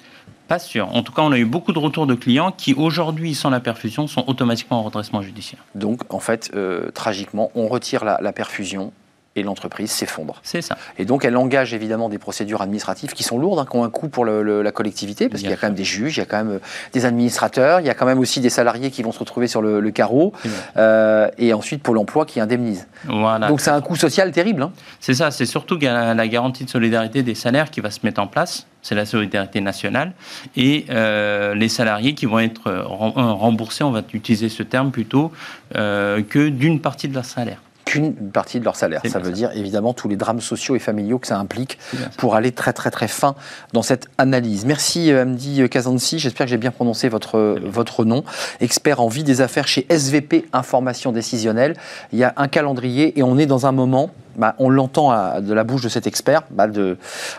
[0.49, 0.89] Pas sûr.
[0.95, 3.61] En tout cas, on a eu beaucoup de retours de clients qui, aujourd'hui, sans la
[3.61, 5.63] perfusion, sont automatiquement en redressement judiciaire.
[5.75, 8.93] Donc en fait, euh, tragiquement, on retire la, la perfusion
[9.39, 10.41] et l'entreprise s'effondre.
[10.43, 10.77] C'est ça.
[10.99, 13.91] Et donc, elle engage évidemment des procédures administratives qui sont lourdes, hein, qui ont un
[13.91, 16.21] coût pour le- le- la collectivité, parce qu'il y a quand même des juges, il
[16.21, 16.61] y a quand même euh,
[16.93, 19.63] des administrateurs, il y a quand même aussi des salariés qui vont se retrouver sur
[19.63, 20.33] le, le carreau,
[20.77, 22.87] euh, et ensuite pour l'emploi qui indemnise.
[23.05, 23.49] Voilà.
[23.49, 24.63] Donc, c'est un coût social terrible.
[24.63, 24.73] hein.
[25.01, 28.27] C'est ça, c'est surtout la garantie de solidarité des salaires qui va se mettre en
[28.27, 28.67] place.
[28.83, 30.13] C'est la solidarité nationale.
[30.57, 35.33] Et euh, les salariés qui vont être rem- remboursés, on va utiliser ce terme plutôt,
[35.77, 37.61] euh, que d'une partie de leur salaire.
[37.89, 39.01] Qu'une partie de leur salaire.
[39.07, 39.31] Ça veut ça.
[39.31, 41.79] dire évidemment tous les drames sociaux et familiaux que ça implique
[42.17, 43.35] pour aller très très très fin
[43.73, 44.65] dans cette analyse.
[44.65, 47.71] Merci euh, Amdi Kazansi, j'espère que j'ai bien prononcé votre, bien.
[47.71, 48.25] votre nom.
[48.61, 51.75] Expert en vie des affaires chez SVP Information Décisionnelle.
[52.13, 55.53] Il y a un calendrier et on est dans un moment bah, on l'entend de
[55.53, 56.67] la bouche de cet expert bah,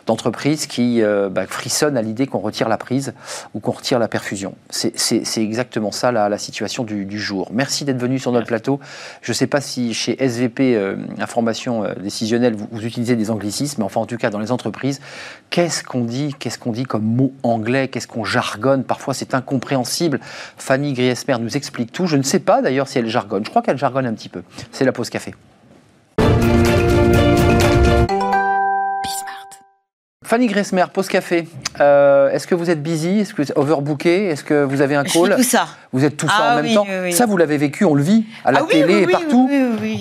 [0.05, 3.13] d'entreprise qui euh, bah, frissonne à l'idée qu'on retire la prise
[3.53, 4.55] ou qu'on retire la perfusion.
[4.69, 4.93] C'est
[5.37, 7.49] exactement ça la, situation du, jour.
[7.51, 8.79] Merci d'être venu sur notre plateau.
[9.21, 13.31] Je ne sais pas si chez SVP euh, Information euh, Décisionnelle, vous, vous, utilisez des
[13.31, 15.01] anglicismes, mais enfin en tout cas dans les entreprises,
[15.49, 18.83] qu'est-ce qu'on dit Qu'est-ce qu'on dit comme mot anglais Qu'est-ce qu'on jargonne?
[18.83, 20.19] Parfois c'est incompréhensible.
[20.57, 22.05] Fanny Griesmer nous explique tout.
[22.05, 23.43] Je ne sais pas d'ailleurs si elle jargonne.
[23.45, 24.43] Je crois qu'elle jargonne un petit peu.
[24.71, 25.33] C'est la pause café.
[30.29, 31.47] Fanny Gressmer, pause café.
[31.79, 33.21] Euh, est-ce que vous êtes busy?
[33.21, 35.35] Est-ce que vous êtes overbooké Est-ce que vous avez un call?
[35.35, 35.65] tout ça.
[35.91, 36.85] Vous êtes tout ça en ah même temps?
[37.09, 39.49] Ça, vous l'avez vécu, on le vit à la ah télé et partout.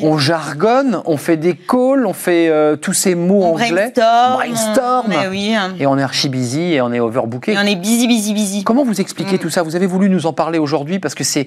[0.02, 3.90] On jargonne, on fait des calls, on fait euh, tous ces mots on anglais.
[3.94, 4.34] Brainstorm.
[4.34, 5.12] brainstorm
[5.78, 7.52] et on est archi busy et on est overbooké.
[7.52, 8.64] Et on est busy, busy, busy.
[8.64, 9.38] Comment vous expliquez mm.
[9.38, 9.62] tout ça?
[9.62, 11.46] Vous avez voulu nous en parler aujourd'hui parce que c'est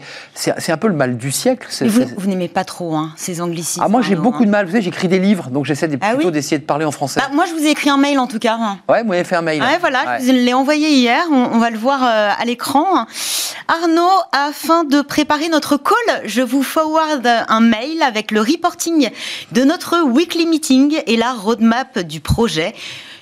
[0.70, 1.68] un peu le mal du siècle.
[1.86, 3.84] Vous, vous n'aimez pas trop hein, ces anglicismes.
[3.86, 4.48] Ah, moi, j'ai beaucoup hein.
[4.48, 4.66] de mal.
[4.66, 7.20] Vous savez, j'écris des livres, donc j'essaie ah plutôt d'essayer de parler en français.
[7.20, 8.58] Bah, moi, je vous ai écrit un mail en tout cas.
[8.90, 9.62] Ouais, vous m'avez fait un mail.
[9.62, 11.26] Ouais, voilà, je l'ai envoyé hier.
[11.32, 13.06] On, va le voir euh, à l'écran.
[13.68, 19.10] Arnaud, afin de préparer notre call, je vous forward un mail avec le reporting
[19.52, 22.74] de notre weekly meeting et la roadmap du projet.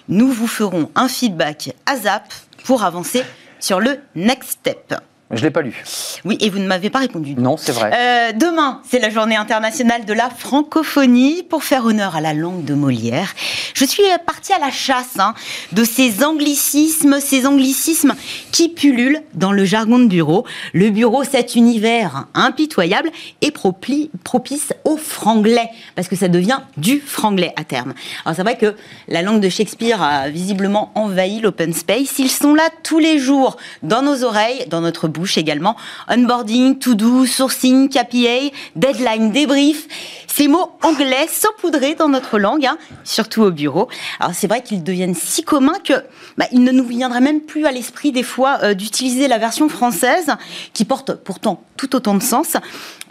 [0.07, 2.33] Nous vous ferons un feedback à ZAP
[2.65, 3.23] pour avancer
[3.59, 4.95] sur le next step.
[5.31, 5.83] Je ne l'ai pas lu.
[6.25, 7.35] Oui, et vous ne m'avez pas répondu.
[7.35, 7.91] Non, c'est vrai.
[7.93, 11.43] Euh, demain, c'est la journée internationale de la francophonie.
[11.43, 13.35] Pour faire honneur à la langue de Molière,
[13.75, 15.35] je suis partie à la chasse hein,
[15.71, 18.15] de ces anglicismes, ces anglicismes
[18.51, 20.45] qui pullulent dans le jargon de bureau.
[20.73, 23.11] Le bureau, cet univers impitoyable
[23.41, 27.93] et propice au franglais, parce que ça devient du franglais à terme.
[28.25, 28.75] Alors c'est vrai que
[29.07, 32.17] la langue de Shakespeare a visiblement envahi l'open space.
[32.17, 35.75] Ils sont là tous les jours, dans nos oreilles, dans notre bouche également.
[36.09, 39.87] Onboarding, to-do, sourcing, KPA, deadline, débrief.
[40.27, 43.89] Ces mots anglais saupoudrés dans notre langue, hein, surtout au bureau.
[44.19, 45.93] Alors c'est vrai qu'ils deviennent si communs que
[46.37, 49.69] bah, il ne nous viendrait même plus à l'esprit des fois euh, d'utiliser la version
[49.69, 50.31] française
[50.73, 52.55] qui porte pourtant tout autant de sens.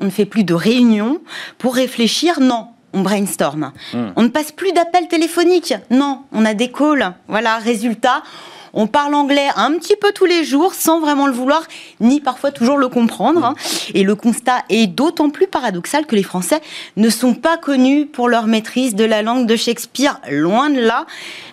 [0.00, 1.20] On ne fait plus de réunions
[1.58, 3.72] pour réfléchir, non, on brainstorm.
[3.92, 4.08] Hmm.
[4.16, 5.74] On ne passe plus d'appels téléphoniques.
[5.90, 7.14] Non, on a des calls.
[7.28, 8.22] Voilà, résultat,
[8.72, 11.66] on parle anglais un petit peu tous les jours sans vraiment le vouloir,
[12.00, 13.44] ni parfois toujours le comprendre.
[13.44, 13.54] Hein.
[13.94, 16.60] Et le constat est d'autant plus paradoxal que les Français
[16.96, 21.06] ne sont pas connus pour leur maîtrise de la langue de Shakespeare, loin de là.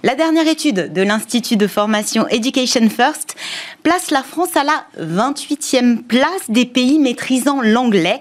[0.04, 3.36] La dernière étude de l'Institut de formation Education First
[3.84, 8.20] place la France à la 28e place des pays maîtrisant l'anglais,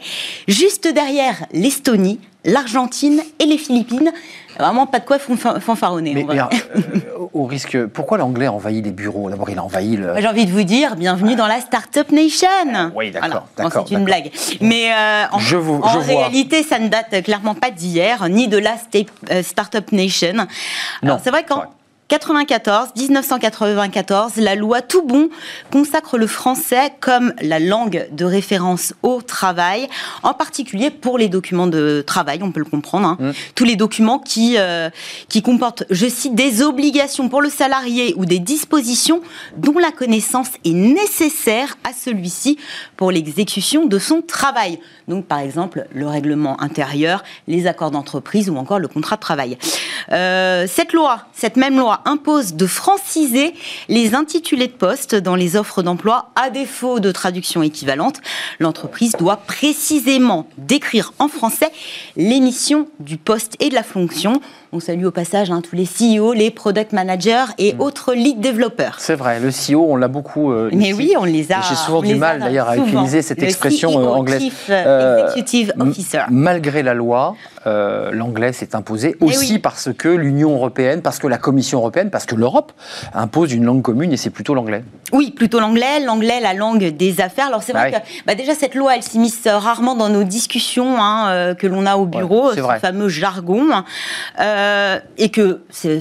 [0.49, 4.13] juste derrière l'Estonie, l'Argentine et les Philippines.
[4.59, 6.15] Vraiment pas de quoi fanfaronner.
[6.15, 9.31] Mais, euh, au risque, pourquoi l'anglais envahit les bureaux?
[9.31, 10.15] D'abord, il a envahi le.
[10.19, 12.49] J'ai envie de vous dire, bienvenue dans la Startup Nation.
[12.95, 13.47] Oui, d'accord.
[13.57, 14.31] d'accord c'est une blague.
[14.61, 18.59] Mais euh, en, je vous, en réalité, ça ne date clairement pas d'hier, ni de
[18.59, 18.77] la
[19.31, 20.47] euh, Startup Nation.
[21.03, 21.19] Non.
[21.23, 21.65] C'est vrai qu'en
[22.09, 25.31] 94, 1994, la loi Tout Bon
[25.71, 29.89] consacre le français comme la langue de référence au travail,
[30.23, 33.09] en particulier pour les documents de travail, on peut le comprendre.
[33.09, 33.17] Hein.
[33.19, 33.31] Mmh.
[33.55, 34.91] Tous les documents qui, euh,
[35.29, 39.23] qui comportent, je cite, des obligations pour le salarié ou des dispositions
[39.57, 42.59] dont la connaissance est nécessaire à celui-ci
[42.97, 44.79] pour l'exécution de son travail.
[45.09, 49.59] Donc, par exemple, le règlement intérieur, les accords d'entreprise ou encore le contrat de travail.
[50.13, 53.55] Euh, cette loi, cette même loi, impose de franciser
[53.89, 58.21] les intitulés de poste dans les offres d'emploi à défaut de traduction équivalente.
[58.59, 61.71] L'entreprise doit précisément décrire en français
[62.17, 64.41] l'émission du poste et de la fonction.
[64.73, 67.81] On salue au passage hein, tous les CEO, les product managers et mm.
[67.81, 68.97] autres lead développeurs.
[68.99, 70.53] C'est vrai, le CEO, on l'a beaucoup.
[70.53, 71.61] Euh, Mais oui, on les a.
[71.69, 74.41] J'ai souvent du mal d'ailleurs à utiliser cette expression CEO, euh, anglaise.
[74.41, 76.23] Chief euh, Executive Officer.
[76.31, 81.39] Malgré la loi, l'anglais s'est imposé eh aussi parce que l'Union européenne, parce que la
[81.39, 82.73] Commission européenne, parce que l'Europe
[83.15, 84.85] impose une langue commune et c'est plutôt l'anglais.
[85.13, 86.01] Oui, plutôt l'anglais.
[86.01, 87.47] L'anglais, la langue des affaires.
[87.47, 90.97] Alors c'est vrai bah que bah, déjà cette loi, elle s'immisce rarement dans nos discussions
[90.99, 93.85] hein, que l'on a au bureau, ce fameux jargon.
[94.41, 96.01] Euh, et que ce,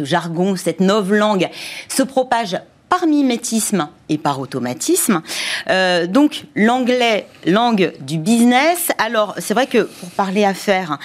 [0.00, 1.48] jargon, cette nouvelle langue
[1.88, 2.56] se propage
[2.94, 5.20] par mimétisme et par automatisme.
[5.68, 8.92] Euh, donc l'anglais, langue du business.
[8.98, 10.98] Alors c'est vrai que pour parler affaires,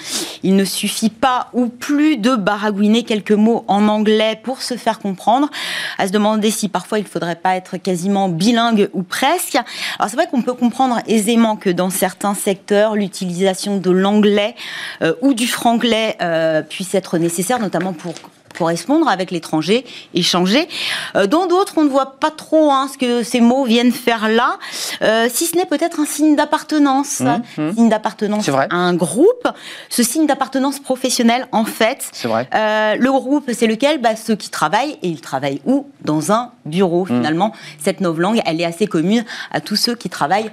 [0.44, 5.00] il ne suffit pas ou plus de baragouiner quelques mots en anglais pour se faire
[5.00, 5.50] comprendre.
[5.98, 9.56] À se demander si parfois il ne faudrait pas être quasiment bilingue ou presque.
[9.98, 14.54] Alors c'est vrai qu'on peut comprendre aisément que dans certains secteurs, l'utilisation de l'anglais
[15.02, 18.14] euh, ou du franglais euh, puisse être nécessaire, notamment pour
[18.56, 19.84] correspondre avec l'étranger,
[20.14, 20.68] échanger.
[21.16, 24.28] Euh, dans d'autres, on ne voit pas trop hein, ce que ces mots viennent faire
[24.28, 24.58] là,
[25.02, 27.74] euh, si ce n'est peut-être un signe d'appartenance, Mmh, mmh.
[27.74, 29.48] signe d'appartenance à un groupe.
[29.88, 32.48] Ce signe d'appartenance professionnelle, en fait, vrai.
[32.54, 34.00] euh, le groupe, c'est lequel?
[34.00, 35.86] Bah, Ceux qui travaillent, et ils travaillent où?
[36.04, 37.06] Dans un bureau, Mmh.
[37.08, 37.52] finalement.
[37.78, 40.50] Cette novlangue, elle est assez commune à tous ceux qui travaillent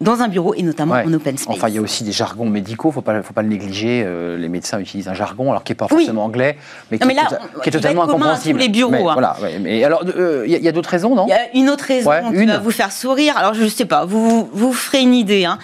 [0.00, 1.04] dans un bureau, et notamment Ouais.
[1.06, 1.56] en open space.
[1.56, 4.02] Enfin, il y a aussi des jargons médicaux, faut pas, faut pas le négliger.
[4.04, 5.98] euh, les médecins utilisent un jargon, alors qui n'est pas Oui.
[6.04, 6.58] forcément anglais,
[6.90, 8.58] mais qui, mais est, là, tota- on- qui est il va totalement incompréhensible.
[8.58, 9.12] les bureaux, Mais, hein.
[9.14, 11.24] voilà, ouais, mais alors, euh, il y, a- d'autres raisons, non?
[11.26, 12.50] Il y a une autre raison Ouais, qui une.
[12.50, 13.38] va vous faire sourire.
[13.38, 15.44] Alors, je ne sais pas, vous vous ferez une idée.
[15.46, 15.58] Hein.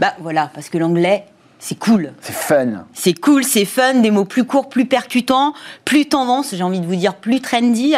[0.00, 1.24] Bah voilà, parce que l'anglais,
[1.60, 2.12] c'est cool.
[2.20, 2.84] C'est fun.
[2.92, 6.86] C'est cool, c'est fun, des mots plus courts, plus percutants, plus tendance, j'ai envie de
[6.86, 7.94] vous dire plus trendy,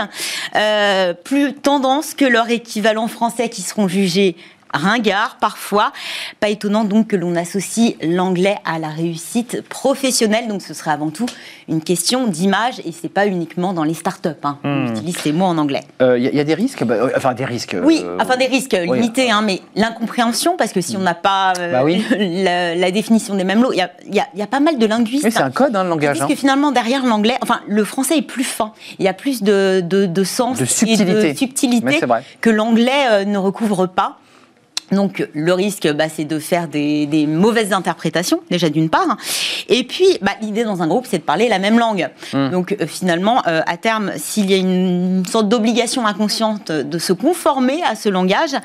[0.55, 4.37] euh, plus tendance que leur équivalent français qui seront jugés
[4.73, 5.93] ringards parfois.
[6.41, 11.11] Pas étonnant donc que l'on associe l'anglais à la réussite professionnelle, donc ce serait avant
[11.11, 11.27] tout
[11.69, 14.29] une question d'image et c'est pas uniquement dans les startups.
[14.45, 14.59] Hein.
[14.65, 14.69] Hmm.
[14.89, 15.83] On utilise ces mots en anglais.
[16.03, 16.85] Euh, Il y, a- il y a des risques?
[16.85, 17.77] Bah, euh, Enfin, des risques.
[17.83, 18.99] Oui, euh, enfin des risques oui.
[18.99, 22.05] limités, hein, mais l'incompréhension, parce que si on n'a pas euh, Bah oui.
[22.19, 25.25] la, la définition des mêmes mots, il y a, y y pas mal de linguistes.
[25.25, 26.19] Oui, c'est un code, hein, le langage.
[26.19, 26.35] Parce hein.
[26.35, 28.73] que finalement, derrière l'anglais, enfin, le français est plus fin.
[28.99, 31.05] Il y a plus de, de, de sens De et subtilité.
[31.33, 32.01] de subtilité
[32.41, 34.19] que l'anglais euh, ne recouvre pas.
[34.93, 39.17] Donc le risque, bah, c'est de faire des, des mauvaises interprétations, déjà d'une part.
[39.69, 42.09] Et puis, bah, l'idée dans un groupe, c'est de parler la même langue.
[42.33, 42.51] Hmm.
[42.51, 46.99] Donc euh, finalement, euh, à terme, s'il y a une, une sorte d'obligation inconsciente de
[46.99, 48.57] se conformer à ce langage,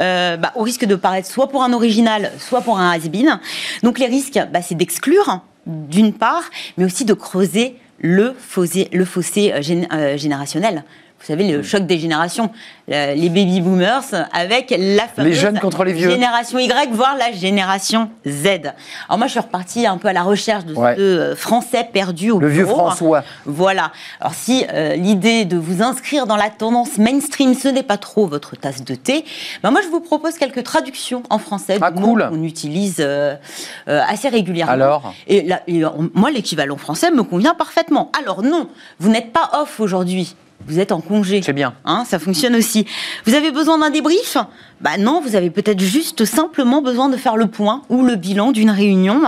[0.00, 3.38] euh, bah, au risque de paraître soit pour un original, soit pour un has-been.
[3.82, 6.44] Donc les risques, bah, c'est d'exclure, d'une part,
[6.76, 10.84] mais aussi de creuser le fossé, le fossé euh, euh, générationnel.
[11.20, 12.50] Vous savez, le choc des générations,
[12.86, 16.08] Le- les baby boomers avec la fameuse jeunes contre les vieux.
[16.10, 18.46] génération Y, voire la génération Z.
[19.08, 20.94] Alors moi, je suis repartie un peu à la recherche de Ouais.
[20.96, 22.76] ce euh, Français perdu au Le vieux bureau.
[22.76, 23.24] François.
[23.44, 23.90] Voilà.
[24.20, 28.26] Alors si euh, l'idée de vous inscrire dans la tendance mainstream, ce n'est pas trop
[28.28, 29.24] votre tasse de thé,
[29.62, 32.28] ben moi je vous propose quelques traductions en français Ah, cool.
[32.28, 33.34] qu'on utilise euh,
[33.88, 34.72] euh, assez régulièrement.
[34.72, 35.82] Alors Et, là, et,
[36.14, 38.10] moi, l'équivalent français me convient parfaitement.
[38.18, 38.68] Alors non,
[39.00, 40.36] vous n'êtes pas off aujourd'hui.
[40.66, 41.40] Vous êtes en congé.
[41.42, 41.74] C'est bien.
[41.84, 42.86] Hein, ça fonctionne aussi.
[43.24, 44.36] Vous avez besoin d'un débrief?
[44.80, 48.52] Bah non, vous avez peut-être juste simplement besoin de faire le point ou le bilan
[48.52, 49.22] d'une réunion.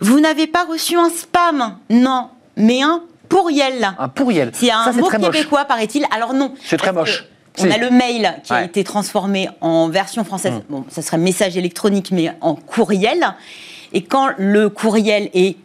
[0.00, 3.94] Vous n'avez pas reçu un spam Non, mais un pourriel.
[3.98, 4.50] Un pourriel.
[4.54, 6.06] C'est un Ça, mot québécois, paraît-il.
[6.14, 6.54] Alors non.
[6.64, 7.24] C'est très moche.
[7.58, 10.54] On a le mail qui a été transformé en version française.
[10.70, 13.34] Bon, ça serait message électronique, mais en courriel.
[13.92, 15.56] Et quand le courriel est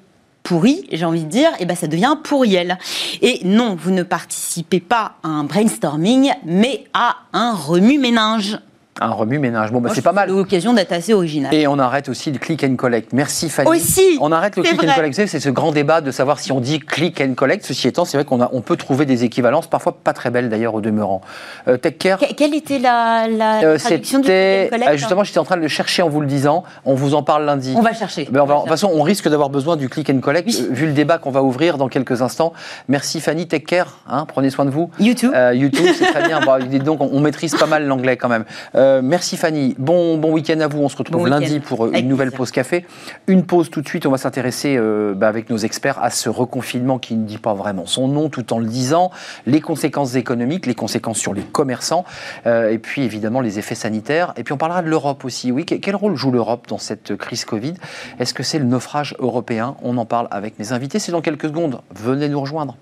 [0.47, 2.77] pourri, j'ai envie de dire, et ben ça devient pourriel.
[3.21, 8.57] Et non, vous ne participez pas à un brainstorming, mais à un remue-ménage.
[9.01, 9.71] Un remue-ménage.
[9.71, 10.29] Bon, bah, c'est pas mal.
[10.29, 11.53] L'occasion d'être assez original.
[11.53, 13.13] Et on arrête aussi le click and collect.
[13.13, 13.69] Merci Fanny.
[13.69, 15.13] Aussi, On arrête le click and collect.
[15.27, 17.65] C'est ce grand débat de savoir si on dit click and collect.
[17.65, 20.73] Ceci étant, c'est vrai qu'on on peut trouver des équivalences, parfois pas très belles d'ailleurs
[20.75, 21.21] au demeurant.
[21.67, 25.23] Euh, TechCare, Que- Quelle était la, la euh, traduction du click and collect euh, justement,
[25.23, 26.63] j'étais en train de le chercher en vous le disant.
[26.86, 27.73] On vous en parle lundi.
[27.75, 28.27] On va chercher.
[28.31, 30.47] Mais on va- On de toute façon, on risque d'avoir besoin du click and collect,
[30.47, 30.67] Oui.
[30.69, 32.53] euh, vu le débat qu'on va ouvrir dans quelques instants.
[32.88, 34.89] Merci Fanny, take care, hein, prenez soin de vous.
[34.99, 35.31] YouTube.
[35.36, 36.39] Euh, YouTube, c'est très bien.
[36.47, 38.45] Bon, donc, on, on maîtrise pas mal l'anglais quand même.
[38.88, 39.76] Euh, merci Fanny.
[39.78, 40.80] Bon, bon week-end à vous.
[40.82, 42.38] On se retrouve Bon lundi pour euh, Avec une nouvelle plaisir.
[42.38, 42.86] pause café.
[43.28, 44.06] Une pause tout de suite.
[44.06, 47.54] On va s'intéresser euh, bah, avec nos experts à ce reconfinement qui ne dit pas
[47.54, 49.12] vraiment son nom tout en le disant,
[49.45, 52.06] les conséquences économiques, les conséquences sur les commerçants,
[52.45, 54.34] euh, et puis évidemment les effets sanitaires.
[54.38, 55.52] Et puis on parlera de l'Europe aussi.
[55.52, 57.73] Oui, que- quel rôle joue l'Europe dans cette crise Covid?
[58.19, 59.76] Est-ce que c'est le naufrage européen?
[59.84, 61.00] On en parle avec mes invités.
[61.00, 61.82] C'est dans quelques secondes.
[61.93, 62.78] Venez nous rejoindre.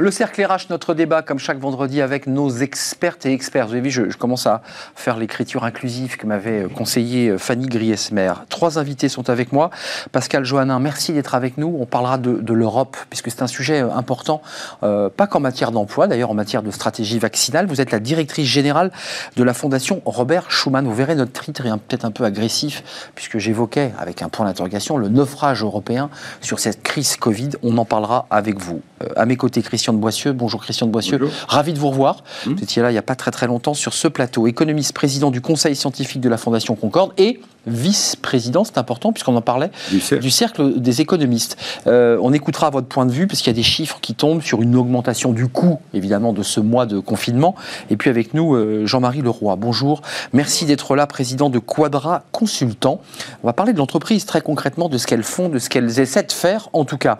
[0.00, 3.66] Le cercle RH, notre débat, comme chaque vendredi, avec nos expertes et experts.
[3.66, 4.62] Vous avez vu, je, commence à
[4.94, 8.32] faire l'écriture inclusive que m'avait conseillé euh, Fanny Griesmer.
[8.48, 9.68] Trois invités sont avec moi.
[10.10, 11.76] Pascal Johannin, merci d'être avec nous.
[11.78, 14.40] On parlera de, l'Europe, puisque c'est un sujet euh, important,
[14.84, 17.66] euh, pas qu'en matière d'emploi, d'ailleurs en matière de stratégie vaccinale.
[17.66, 18.92] Vous êtes la directrice générale
[19.36, 20.86] de la Fondation Robert Schuman.
[20.86, 24.96] Vous verrez, notre titre est peut-être un peu agressif, puisque j'évoquais, avec un point d'interrogation,
[24.96, 26.08] le naufrage européen
[26.40, 27.50] sur cette crise Covid.
[27.62, 28.80] On en parlera avec vous.
[29.02, 30.32] Euh, à mes côtés, Christian de Boissieu.
[30.32, 31.18] Bonjour Christian de Boissieu.
[31.18, 31.34] Bonjour.
[31.48, 32.22] Ravi de vous revoir.
[32.46, 32.52] Mmh.
[32.54, 34.46] Vous étiez là il n'y a pas très très longtemps sur ce plateau.
[34.46, 39.42] Économiste, président du conseil scientifique de la Fondation Concorde et vice-président, c'est important puisqu'on en
[39.42, 40.22] parlait, Du cercle.
[40.22, 41.56] du cercle des économistes.
[41.86, 44.62] Euh, on écoutera votre point de vue puisqu'il y a des chiffres qui tombent sur
[44.62, 47.54] une augmentation du coût, évidemment, de ce mois de confinement.
[47.90, 49.56] Et puis avec nous, euh, Jean-Marie Leroy.
[49.56, 50.00] Bonjour.
[50.32, 53.00] Merci d'être là, président de Quadra Consultant.
[53.42, 56.22] On va parler de l'entreprise très concrètement, de ce qu'elles font, de ce qu'elles essaient
[56.22, 57.18] de faire en tout cas.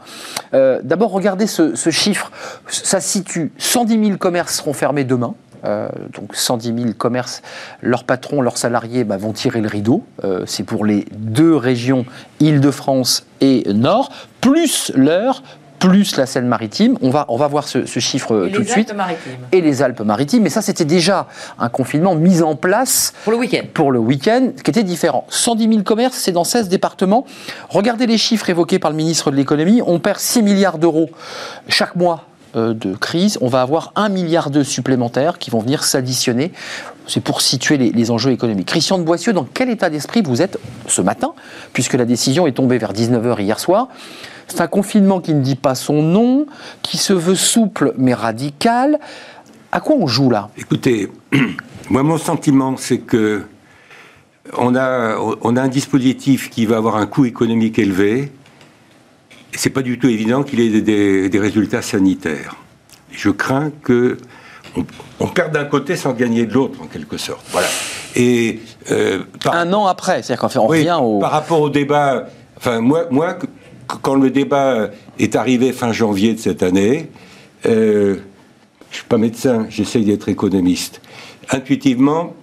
[0.55, 2.31] Euh, D'abord, regardez ce, ce chiffre.
[2.69, 5.35] Ça se situe 110 000 commerces seront fermés demain.
[5.65, 7.43] Euh, donc 110 000 commerces,
[7.83, 10.05] leurs patrons, leurs salariés bah, vont tirer le rideau.
[10.25, 12.07] Euh, c'est pour les deux régions,
[12.41, 15.43] Île-de-France et Nord, plus l'heure,
[15.79, 16.97] plus la Seine-Maritime.
[17.03, 18.91] On va, on va voir ce, ce chiffre Et tout de suite.
[18.91, 19.47] Alpes-Maritimes.
[19.53, 20.43] Et les Alpes-Maritimes.
[20.43, 21.27] Mais ça, c'était déjà
[21.59, 23.63] un confinement mis en place Pour le week-end.
[23.75, 25.27] pour le week-end, qui était différent.
[25.29, 27.27] 110 000 commerces, c'est dans 16 départements.
[27.69, 29.83] Regardez les chiffres évoqués par le ministre de l'économie.
[29.87, 31.11] On perd 6 milliards d'euros
[31.69, 33.39] chaque mois de crise.
[33.41, 36.53] On va avoir 1 milliard d'euros supplémentaires qui vont venir s'additionner.
[37.07, 38.69] C'est pour situer les, enjeux économiques.
[38.69, 41.33] Christian de Boissieu, dans quel état d'esprit vous êtes ce matin,
[41.73, 43.89] puisque la décision est tombée vers 19h hier soir?
[44.47, 46.47] C'est un confinement qui ne dit pas son nom,
[46.83, 48.99] qui se veut souple mais radical.
[49.73, 50.51] À quoi on joue là?
[50.57, 51.11] Écoutez,
[51.91, 53.45] moi mon sentiment c'est que
[54.57, 58.33] on a, on a un dispositif qui va avoir un coût économique élevé.
[59.53, 62.57] C'est pas du tout évident qu'il ait des, résultats sanitaires.
[63.11, 64.17] Je crains que
[64.77, 64.85] on,
[65.19, 67.45] on perde d'un côté sans gagner de l'autre en quelque sorte.
[67.51, 67.67] Voilà.
[68.15, 68.61] Et
[68.91, 71.19] euh, par- Un an après, c'est-à-dire qu'en fait, on oui, revient au.
[71.19, 73.09] Par rapport au débat, enfin, moi,
[74.03, 77.11] quand le débat est arrivé fin janvier de cette année,
[77.67, 78.17] euh,
[78.91, 81.01] je suis pas médecin, j'essaye d'être économiste.
[81.51, 82.35] Intuitivement,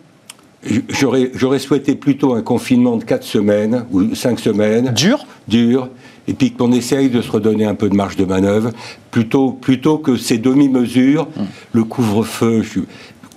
[0.90, 4.94] j'aurais souhaité plutôt un confinement de 4 semaines ou 5 semaines.
[4.94, 5.26] Dur?
[5.48, 5.90] Dur.
[6.28, 8.72] Et puis qu'on essaye de se redonner un peu de marge de manœuvre,
[9.12, 11.44] plutôt, plutôt que ces demi-mesures, Hmm.
[11.74, 12.84] le couvre-feu, je suis-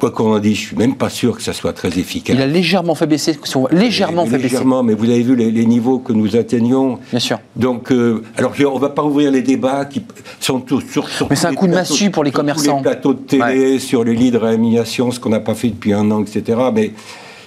[0.00, 2.34] quoi qu'on en dise, je suis même pas sûr que ça soit très efficace.
[2.34, 3.36] Il a légèrement fait baisser,
[3.70, 4.42] légèrement fait baisser.
[4.44, 6.98] Légèrement, mais vous avez vu les, les niveaux que nous atteignons.
[7.10, 7.38] Bien sûr.
[7.54, 10.02] Donc, euh, alors on va pas ouvrir les débats qui
[10.40, 11.06] sont tous sur.
[11.10, 12.76] sur Mais c'est un coup de plateaux- massue pour les sur commerçants.
[12.78, 15.92] les plateaux de télé, sur les lits de réanimation, ce qu'on n'a pas fait depuis
[15.92, 16.58] un an, etc.
[16.74, 16.92] Mais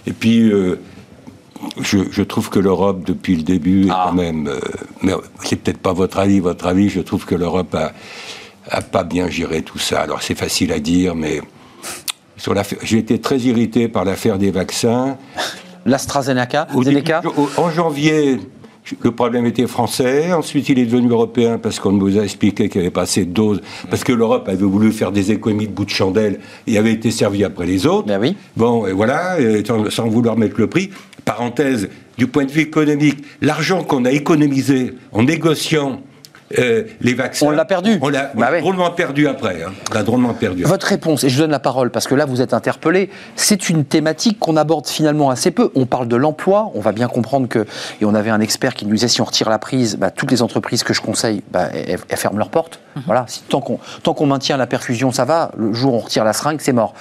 [0.08, 0.50] et puis.
[0.50, 0.80] euh,
[1.82, 4.06] je, je trouve que l'Europe, depuis le début, est Ah.
[4.10, 4.48] quand même.
[4.48, 4.60] euh,
[5.02, 6.90] mais c'est peut-être pas votre avis, votre avis.
[6.90, 7.92] Je trouve que l'Europe a,
[8.70, 10.02] a pas bien géré tout ça.
[10.02, 11.42] Alors c'est facile à dire, mais
[12.84, 15.18] j'ai été très irrité par l'affaire des vaccins.
[15.86, 16.68] L'AstraZeneca,
[17.58, 18.40] en janvier,
[19.02, 20.34] le problème était français.
[20.34, 23.26] Ensuite, il est devenu européen parce qu'on nous a expliqué qu'il n'y avait pas assez
[23.26, 23.62] de doses.
[23.90, 27.12] Parce que l'Europe avait voulu faire des économies de bout de chandelle et avait été
[27.12, 28.08] servie après les autres.
[28.08, 28.36] Ben oui.
[28.58, 30.90] Bon, et voilà, et sans, sans vouloir mettre le prix.
[31.26, 36.02] Parenthèse, du point de vue économique, l'argent qu'on a économisé en négociant
[36.60, 37.46] euh, les vaccins.
[37.48, 37.98] On l'a perdu.
[38.02, 38.62] On l'a Bah ouais.
[38.62, 39.64] drôlement perdu après.
[39.64, 39.72] hein.
[39.92, 40.64] On l'a drôlement perdu.
[40.64, 43.70] Votre réponse, et je vous donne la parole parce que là vous êtes interpellé, c'est
[43.70, 45.72] une thématique qu'on aborde finalement assez peu.
[45.76, 47.66] On parle de l'emploi, on va bien comprendre que,
[48.02, 50.32] et on avait un expert qui nous disait si on retire la prise, bah, toutes
[50.32, 52.80] les entreprises que je conseille, bah, elles, elles ferment leurs portes.
[53.06, 55.52] Voilà, si, tant qu'on tant qu'on maintient la perfusion, ça va.
[55.58, 56.94] Le jour où on retire la seringue, c'est mort.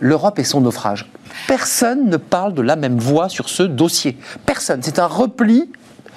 [0.00, 1.06] L'Europe et son naufrage.
[1.46, 4.16] Personne ne parle de la même voix sur ce dossier.
[4.46, 4.80] Personne.
[4.82, 5.70] C'est un repli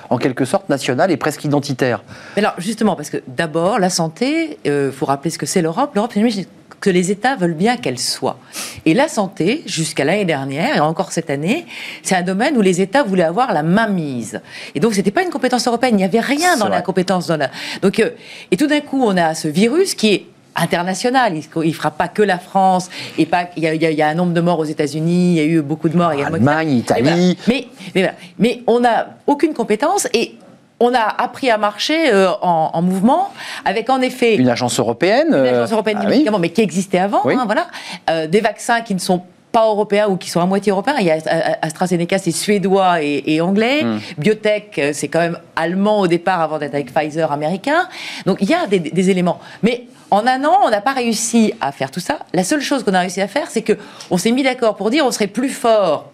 [0.10, 2.04] en quelque sorte national et presque identitaire.
[2.36, 5.92] Mais alors, justement, parce que d'abord, la santé, il faut rappeler ce que c'est l'Europe.
[5.96, 6.48] L'Europe, c'est
[6.80, 8.38] que les États veulent bien qu'elle soit.
[8.86, 11.66] Et la santé, jusqu'à l'année dernière, et encore cette année,
[12.04, 14.42] c'est un domaine où les États voulaient avoir la main mise.
[14.76, 15.96] Et donc, c'était pas une compétence européenne.
[15.96, 17.28] Il n'y avait rien dans la compétence.
[17.28, 17.50] Dans la...
[17.82, 18.12] Donc, euh,
[18.52, 21.34] et tout d'un coup, on a ce virus qui est international.
[21.36, 22.90] Il ne fera pas que la France.
[23.18, 25.32] Et pas, il, y a, il y un nombre de morts aux États-Unis.
[25.32, 26.36] Il y a eu beaucoup de morts également.
[26.36, 27.18] Allemagne, Mais voilà.
[27.18, 27.38] Italie.
[27.48, 28.14] Mais, mais, voilà.
[28.40, 30.36] Mais on n'a aucune compétence et
[30.80, 33.32] on a appris à marcher euh, en, en mouvement
[33.66, 35.30] avec en effet Une agence européenne.
[35.32, 36.28] l'Agence euh, européenne ah du oui.
[36.40, 37.34] mais qui existait avant, Oui.
[37.36, 37.68] hein, voilà.
[38.10, 40.96] Euh, des vaccins qui ne sont pas européens ou qui sont à moitié européens.
[41.00, 41.18] Il y a
[41.62, 43.84] AstraZeneca, c'est suédois et, et anglais.
[43.84, 43.98] Hmm.
[44.20, 47.88] Biotech, c'est quand même allemand au départ avant d'être avec Pfizer américain.
[48.26, 49.40] Donc il y a des, des éléments.
[49.64, 52.20] Mais en un an, on n'a pas réussi à faire tout ça.
[52.34, 53.74] La seule chose qu'on a réussi à faire, c'est que
[54.10, 56.12] on s'est mis d'accord pour dire on serait plus fort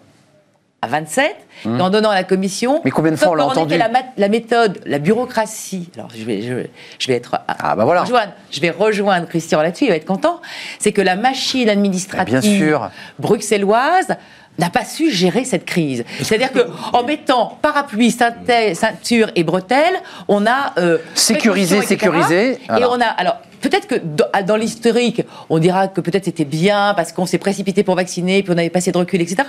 [0.82, 2.82] à 27 et en donnant à la commission.
[2.84, 5.88] Mais combien de fois on l'a entendu la, méthode, la bureaucratie.
[5.96, 6.66] Alors je vais, je,
[6.98, 8.02] je vais être Ah, bah voilà.
[8.02, 10.42] rejoindre, je vais rejoindre Christian là-dessus, il va être content.
[10.78, 12.90] C'est que la machine administrative Bah, bien sûr.
[13.18, 14.16] bruxelloise
[14.58, 16.04] n'a pas su gérer cette crise.
[16.20, 19.96] C'est-à-dire que en mettant parapluie, ceinture et bretelles,
[20.28, 25.58] on a euh, Sécurisé, sécurisé, Et on a alors peut-être que dans, dans l'historique, on
[25.58, 28.92] dira que peut-être c'était bien parce qu'on s'est précipité pour vacciner, puis on avait passé
[28.92, 29.42] de recul, etc.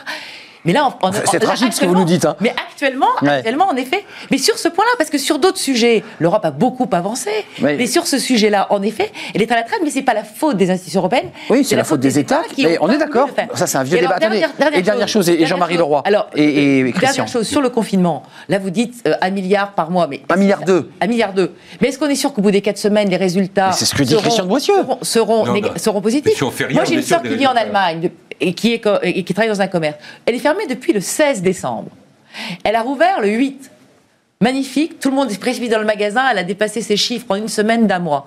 [0.67, 0.89] Mais là,
[1.30, 2.36] C'est tragique ce que vous nous dites, hein.
[2.41, 3.30] Mais actuellement, Ouais.
[3.30, 4.04] actuellement, en effet.
[4.32, 7.30] Mais sur ce point-là, parce que sur d'autres sujets, l'Europe a beaucoup avancé.
[7.62, 7.75] Oui.
[7.78, 9.82] Mais sur ce sujet-là, en effet, elle est à la traîne.
[9.84, 11.30] Mais c'est pas la faute des institutions européennes.
[11.51, 13.30] Oui, c'est la faute des États, qui ont on est d'accord.
[13.54, 14.25] Ça, c'est un vieux Et alors, débat.
[14.25, 14.39] Attendez.
[14.58, 15.78] dernière- Et dernière chose, et Jean-Marie.
[15.78, 16.01] Leroy.
[16.04, 17.10] Alors, Et- et euh, Christian.
[17.12, 18.23] Dernière chose sur le confinement.
[18.49, 20.89] Là, vous dites euh, un milliard par mois, mais Un milliard deux.
[20.99, 21.54] Un milliard deux.
[21.80, 23.71] Mais est-ce qu'on est sûr qu'au bout des quatre semaines, les résultats
[24.06, 24.74] Dit seront- Christian de Boissieu.
[24.76, 25.78] seront, seront, Non, néga- non.
[25.78, 27.52] seront positifs Mais si on fait rien, Moi, j'ai est une sœur qui vit en.
[27.56, 29.98] Allemagne et qui, est, et qui travaille dans un commerce.
[30.26, 31.90] Elle est fermée depuis le 16 décembre.
[32.63, 33.71] Elle a rouvert le 8.
[34.42, 37.36] magnifique, tout le monde se précipite dans le magasin, elle a dépassé ses chiffres en
[37.36, 38.25] une semaine d'un mois.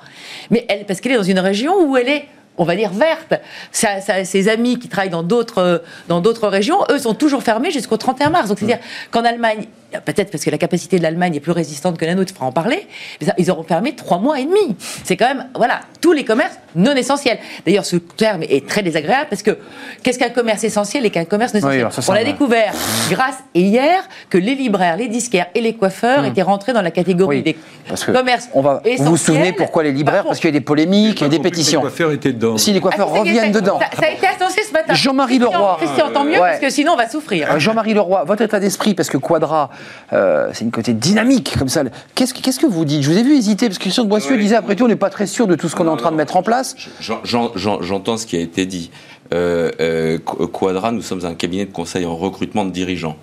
[0.51, 2.25] Mais elle, parce qu'elle est dans une région où elle est
[2.61, 3.35] on va dire verte.
[3.71, 7.71] Ça, ça, ses amis qui travaillent dans d'autres dans d'autres régions, eux sont toujours fermés
[7.71, 8.49] jusqu'au 31 mars.
[8.49, 8.81] Donc c'est-à-dire
[9.13, 9.67] qu'en Allemagne,
[10.05, 12.47] peut-être parce que la capacité de l'Allemagne est plus résistante que la nôtre, il faudra
[12.49, 12.87] en parler,
[13.21, 14.77] mais ça, ils auront fermé trois mois et demi.
[15.05, 17.39] C'est quand même, voilà, tous les commerces non essentiels.
[17.67, 19.57] D'ailleurs, ce terme est très désagréable parce que
[20.03, 22.25] qu'est-ce qu'un commerce essentiel et qu'un commerce non essentiel alors ça, ça On a va.
[22.25, 22.73] découvert
[23.11, 26.91] grâce et hier que les libraires, les disquaires et les coiffeurs étaient rentrés dans la
[26.91, 27.57] catégorie Oui, des
[27.89, 29.55] parce que commerces on va, vous vous souvenez essentiels.
[29.57, 30.19] pourquoi les libraires?
[30.23, 31.81] Par Parce qu'il y a des polémiques, il y a des pétitions.
[31.81, 32.59] Les coiffeurs étaient dedans.
[32.59, 33.79] Si les Ah, coiffeurs est, reviennent ça- dedans.
[33.81, 34.95] Ça, ça a été annoncé ce matin.
[34.95, 35.77] Jean-Marie Leroy.
[35.81, 36.39] Christian, tant mieux, Ouais.
[36.41, 37.53] parce que sinon on va souffrir.
[37.53, 39.71] Euh, Jean-Marie Leroy, votre état d'esprit, parce que Quadra,
[40.13, 41.83] euh, c'est une côté dynamique comme ça.
[42.15, 43.03] Qu'est-ce que, qu'est-ce que vous dites?
[43.03, 44.97] Je vous ai vu hésiter, parce que Christian de Boissieu disait après tout, on n'est
[44.97, 46.77] pas très sûr de tout ce qu'on est en train de mettre en place.
[47.01, 48.91] J'en- j'en- j'en- J'entends ce qui a été dit.
[49.35, 53.17] Euh, euh, Qu- Quadra, nous sommes un cabinet de conseil en recrutement de dirigeants.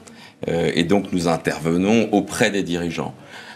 [0.48, 3.14] Et donc, nous intervenons auprès des dirigeants.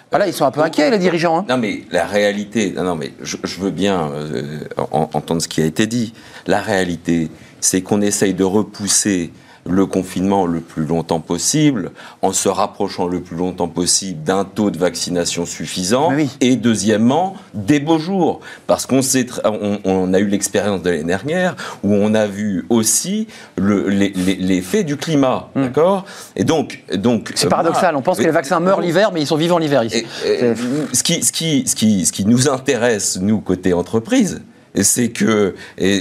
[0.10, 1.38] Voilà, ils sont un peu inquiets, les dirigeants.
[1.40, 1.46] hein.
[1.48, 5.48] Non, mais la réalité, non, non mais je, je veux bien euh, en- entendre ce
[5.48, 6.14] qui a été dit.
[6.48, 7.30] La réalité,
[7.60, 9.32] c'est qu'on essaye de repousser
[9.68, 11.92] le confinement le plus longtemps possible,
[12.22, 16.30] en se rapprochant le plus longtemps possible d'un taux de vaccination suffisant, oui.
[16.42, 18.40] et deuxièmement, des beaux jours.
[18.68, 19.02] Parce qu'on
[19.46, 24.14] on, on a eu l'expérience de l'année dernière, où on a vu aussi le- les-
[24.16, 26.06] les- l'effet du climat, d'accord?
[26.36, 27.34] Et donc, donc Hmm.
[27.36, 29.84] C'est paradoxal, moi- on pense que les vaccins meurent l'hiver, mais ils sont vivants l'hiver
[29.84, 30.06] ici.
[30.26, 30.54] et- et,
[30.94, 34.42] ce, qui, ce, qui, ce, qui, ce qui nous intéresse, nous, côté entreprise,
[34.76, 35.56] c'est que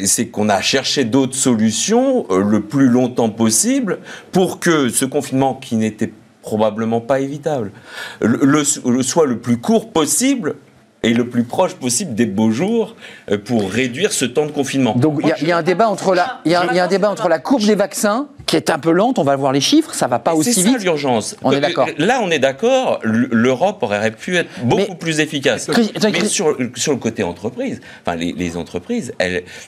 [0.05, 3.99] c'est qu'on a cherché d'autres solutions euh, le plus longtemps possible
[4.33, 6.13] pour que ce confinement qui n'était
[6.43, 7.73] probablement pas évitable
[8.21, 10.55] le, le- le soit le plus court possible
[11.03, 12.97] et le plus proche possible des beaux jours
[13.31, 14.95] euh, pour réduire ce temps de confinement.
[14.97, 16.85] Donc il y a- il y, a un débat entre la, il y y a
[16.85, 19.19] un débat entre la courbe des vaccins qui est un peu lente.
[19.19, 20.83] On va voir les chiffres, ça va pas C'est aussi ça vite.
[20.83, 21.37] l'urgence.
[21.43, 21.87] On est d'accord.
[21.99, 22.99] Là, on est d'accord.
[23.05, 25.69] L'Europe aurait pu être beaucoup Mais- plus efficace.
[26.03, 29.13] Mais sur, sur le côté entreprise, enfin les, les entreprises,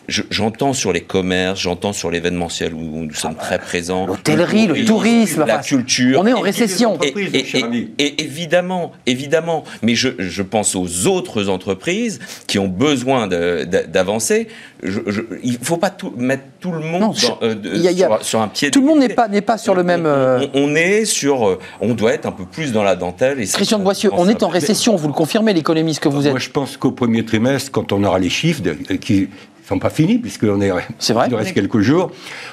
[0.09, 4.07] j'entends sur les commerces, j'entends sur l'événementiel où nous sommes très présents.
[4.07, 6.19] L'hôtellerie, le tourisme, la culture.
[6.21, 6.99] on est en Et- récession.
[7.03, 7.09] Et,
[7.39, 14.49] et- et- évidemment, évidemment, mais je, je pense aux autres entreprises qui ont besoin d'avancer.
[14.83, 17.81] Il ne faut pas tout, mettre tout le monde Non, dans- je- euh, de- il
[17.83, 18.70] y a- il y a- sur, sur un pied.
[18.71, 20.03] Tout le monde n'est pas, n'est pas sur le même.
[20.03, 22.97] On- euh, On, on est sur, euh, on doit être un peu plus dans la
[22.97, 23.41] dentelle.
[23.41, 26.33] Et Christian de Boissieu, on est en récession, vous le confirmez, l'économiste que vous êtes.
[26.33, 29.29] Moi, je pense qu'au premier trimestre, quand on aura les chiffres, de- euh, qui
[29.69, 31.27] sont pas finis, puisqu'on est, C'est vrai.
[31.29, 32.11] il nous reste quelques jours,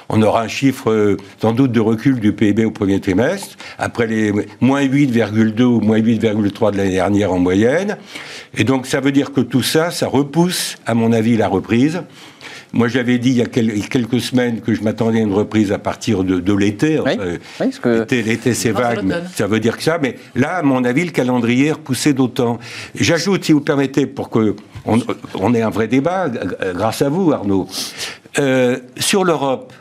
[0.08, 4.32] on aura un chiffre sans doute de recul du PIB au premier trimestre, après les
[4.60, 7.96] moins 8,2 ou moins 8,3 de l'année dernière en moyenne.
[8.56, 12.02] Et donc, ça veut dire que tout ça, ça repousse, à mon avis, la reprise.
[12.72, 15.72] Moi, j'avais dit il y a quel- quelques semaines que je m'attendais à une reprise
[15.72, 16.98] à partir de, de l'été.
[17.00, 17.12] Oui.
[17.14, 19.98] Enfin, Oui, parce que- l'été, c'est vague, mais ça veut dire que ça.
[20.02, 22.58] Mais là, à mon avis, le calendrier est repoussé d'autant.
[22.94, 24.54] J'ajoute, si vous permettez, pour que
[24.84, 24.98] on,
[25.34, 26.38] on ait un vrai débat, g-
[26.74, 27.66] grâce à vous, Arnaud,
[28.38, 29.72] Euh, sur l'Europe.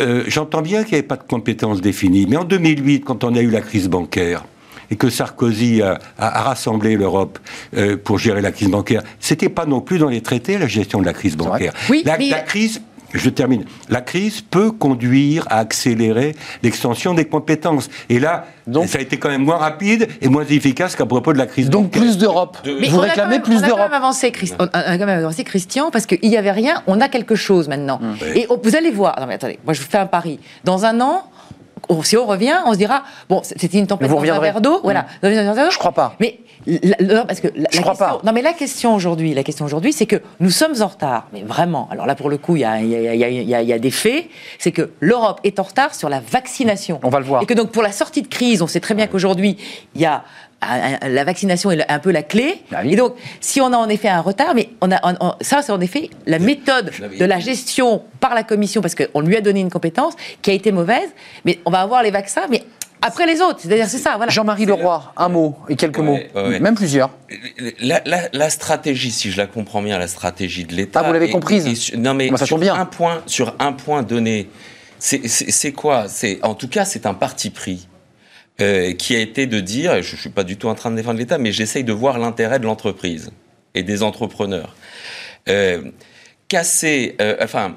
[0.00, 3.34] euh, J'entends bien qu'il n'y avait pas de compétences définies, mais en 2008, quand on
[3.36, 4.44] a eu la crise bancaire,
[4.90, 7.38] et que Sarkozy a, a- a rassemblé l'Europe
[7.76, 11.00] euh, pour gérer la crise bancaire, c'était pas non plus dans les traités la gestion
[11.00, 11.72] de la crise bancaire.
[11.90, 12.80] Oui, la, mais- la crise,
[13.14, 17.88] je termine, la crise peut conduire à accélérer l'extension des compétences.
[18.08, 21.32] Et là, Donc- ça a été quand même moins rapide et moins efficace qu'à propos
[21.32, 22.02] de la crise Donc bancaire.
[22.02, 22.58] plus d'Europe.
[22.64, 23.84] Mais Vous réclamez même- plus on a quand d'Europe.
[23.90, 27.00] même avancé, Christ- on a quand même avancé, Christian, parce qu'il n'y avait rien, on
[27.00, 28.00] a quelque chose maintenant.
[28.02, 28.16] Hum.
[28.34, 30.38] Et on- vous allez voir, non mais attendez, moi je vous fais un pari.
[30.64, 31.30] Dans un an,
[32.02, 34.80] si on revient, on se dira, bon, c'était une tempête Vous dans un verre d'eau,
[34.82, 35.06] voilà.
[35.22, 35.28] D'eau.
[35.70, 36.14] Je crois pas.
[36.20, 38.20] Mais la- non, parce que la, Je la crois question, pas.
[38.24, 41.42] non mais la question aujourd'hui, la question aujourd'hui, c'est que nous sommes en retard, mais
[41.42, 41.88] vraiment.
[41.92, 44.26] Alors là, pour le coup, il y a, y y y des faits,
[44.58, 46.98] c'est que l'Europe est en retard sur la vaccination.
[47.02, 47.42] On va le voir.
[47.42, 49.56] Et que donc pour la sortie de crise, on sait très bien qu'aujourd'hui,
[49.94, 50.24] il y a
[50.62, 52.62] la vaccination est un peu la clé.
[52.72, 52.92] Ah oui.
[52.92, 55.62] Et donc, si on a en effet un retard, mais on a, on- on- ça,
[55.62, 59.40] c'est en effet la méthode de la gestion par la Commission, parce qu'on lui a
[59.40, 61.08] donné une compétence qui a été mauvaise.
[61.44, 62.62] Mais on va avoir les vaccins, mais
[63.02, 63.58] après les autres.
[63.60, 64.14] C'est-à-dire, c'est ça.
[64.16, 64.32] Voilà.
[64.32, 66.60] Jean-Marie Leroy, un mot et quelques Ouais, mots, ouais, ouais.
[66.60, 67.10] même plusieurs.
[67.80, 71.00] La, la- la stratégie, si je la comprends bien, la stratégie de l'État.
[71.04, 72.74] Ah, vous l'avez comprise Non, mais Moi, ça sur tombe bien.
[72.74, 74.48] un point, sur un point donné,
[74.98, 76.06] c'est- quoi?
[76.08, 77.86] C'est en tout cas, c'est un parti pris.
[78.60, 80.90] Euh, qui a été de dire, et je ne suis pas du tout en train
[80.90, 83.30] de défendre l'État, mais j'essaye de voir l'intérêt de l'entreprise
[83.74, 84.74] et des entrepreneurs.
[85.48, 85.90] Euh,
[86.48, 87.76] casser, euh, enfin,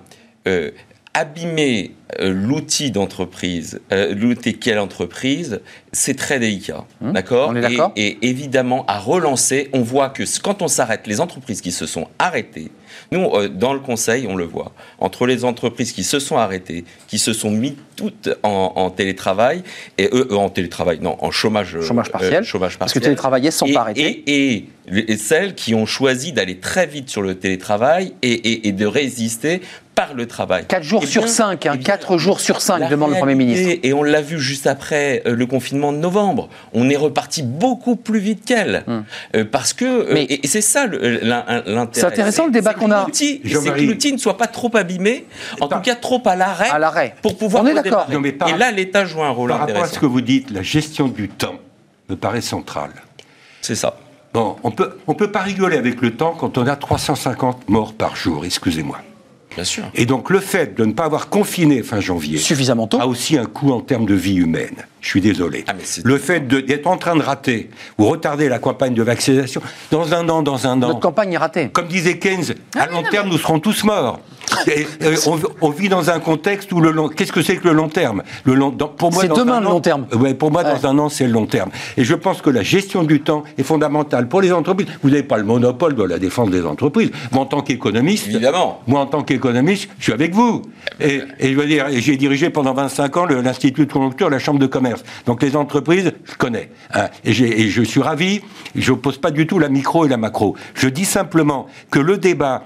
[1.13, 5.59] abîmer l'outil d'entreprise, l'outil quelle entreprise,
[5.91, 11.07] c'est très délicat, Hum, d'accord et, évidemment, à relancer, on voit que quand on s'arrête,
[11.07, 12.71] les entreprises qui se sont arrêtées,
[13.11, 16.85] nous, euh, dans le conseil, on le voit, entre les entreprises qui se sont arrêtées,
[17.07, 19.63] qui se sont mis toutes en, en télétravail,
[19.97, 22.43] et eux, eux, en télétravail, non, en chômage, euh, Chômage partiel,
[22.77, 24.23] Parce que télétravailler sans arrêter.
[24.27, 24.55] et,
[24.87, 29.61] et, et celles qui ont choisi d'aller très vite sur le télétravail et de résister
[29.99, 30.63] par le travail.
[30.65, 33.17] 4 jours Eh sur bien- 5, eh bien, 4 jours sur 5, la demande le
[33.17, 33.79] Premier ministre.
[33.83, 36.47] Et on l'a vu juste après euh, le confinement de novembre.
[36.73, 38.83] On est reparti beaucoup plus vite qu'elle.
[38.87, 39.03] Hum.
[39.35, 39.83] Euh, parce que.
[39.83, 41.87] euh, Mais- et, et c'est ça l'intérêt.
[41.91, 43.03] C'est intéressant, le débat qu'on a.
[43.05, 45.25] l'outil- C'est que l'outil ne soit pas trop abîmé,
[45.59, 46.69] en Pas- tout cas trop à l'arrêt.
[46.69, 47.15] À l'arrêt.
[47.21, 48.07] Pour pouvoir On est d'accord.
[48.09, 50.21] Non, mais par- Et là, l'État joue un rôle Par rapport à ce que vous
[50.21, 51.55] dites, la gestion du temps
[52.09, 52.91] me paraît centrale.
[53.61, 53.97] C'est ça.
[54.33, 57.93] Bon, on peut, on peut pas rigoler avec le temps quand on a 350 morts
[57.93, 58.99] par jour, excusez-moi.
[59.55, 59.83] Bien sûr.
[59.95, 62.99] Et donc le fait de ne pas avoir confiné fin janvier Suffisamment tôt.
[63.01, 64.75] a aussi un coût en termes de vie humaine.
[65.01, 65.63] Je suis désolé.
[65.67, 65.73] Ah,
[66.03, 70.27] le fait d'être en train de rater ou retarder la campagne de vaccination dans un
[70.27, 71.69] an, dans un an, Notre campagne est ratée.
[71.69, 74.19] comme disait Keynes, à long terme, nous serons tous morts.
[74.67, 77.07] Et, euh, on, on vit dans un contexte où le long.
[77.07, 78.23] Qu'est-ce que c'est que le long terme?
[78.45, 78.69] Le long.
[78.71, 80.07] dans- pour moi, C'est demain, le an- long terme.
[80.13, 80.73] Ouais, pour moi, Ouais.
[80.73, 81.69] dans un an, c'est le long terme.
[81.97, 84.87] Et je pense que la gestion du temps est fondamentale pour les entreprises.
[85.03, 87.11] Vous n'avez pas le monopole de la défense des entreprises.
[87.31, 88.81] Moi, en tant qu'économiste, Évidemment.
[88.87, 90.61] moi, en tant qu'économiste, je suis avec vous.
[90.99, 94.59] Et, et je veux dire, j'ai dirigé pendant 25 ans l'Institut de conjoncture, la Chambre
[94.59, 95.03] de commerce.
[95.25, 96.69] Donc les entreprises, je connais.
[96.93, 97.07] hein.
[97.23, 98.41] et, je suis ravi.
[98.75, 100.55] Je n'oppose pas du tout la micro et la macro.
[100.75, 102.63] Je dis simplement que le débat.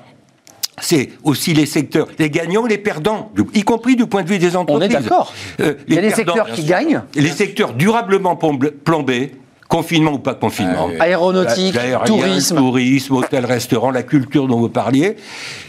[0.81, 4.39] C'est aussi les secteurs, les gagnants et les perdants, y compris du point de vue
[4.39, 4.89] des On entreprises.
[4.91, 5.31] est d'accord.
[5.59, 7.03] Euh, Il y a les des secteurs qui gagnent.
[7.13, 9.33] Les secteurs durablement plomb- plombés,
[9.67, 10.89] confinement ou pas confinement.
[10.99, 12.57] Ah, Aéronautique, tourisme.
[12.57, 15.15] tourisme, hôtel, restaurant, la culture dont vous parliez.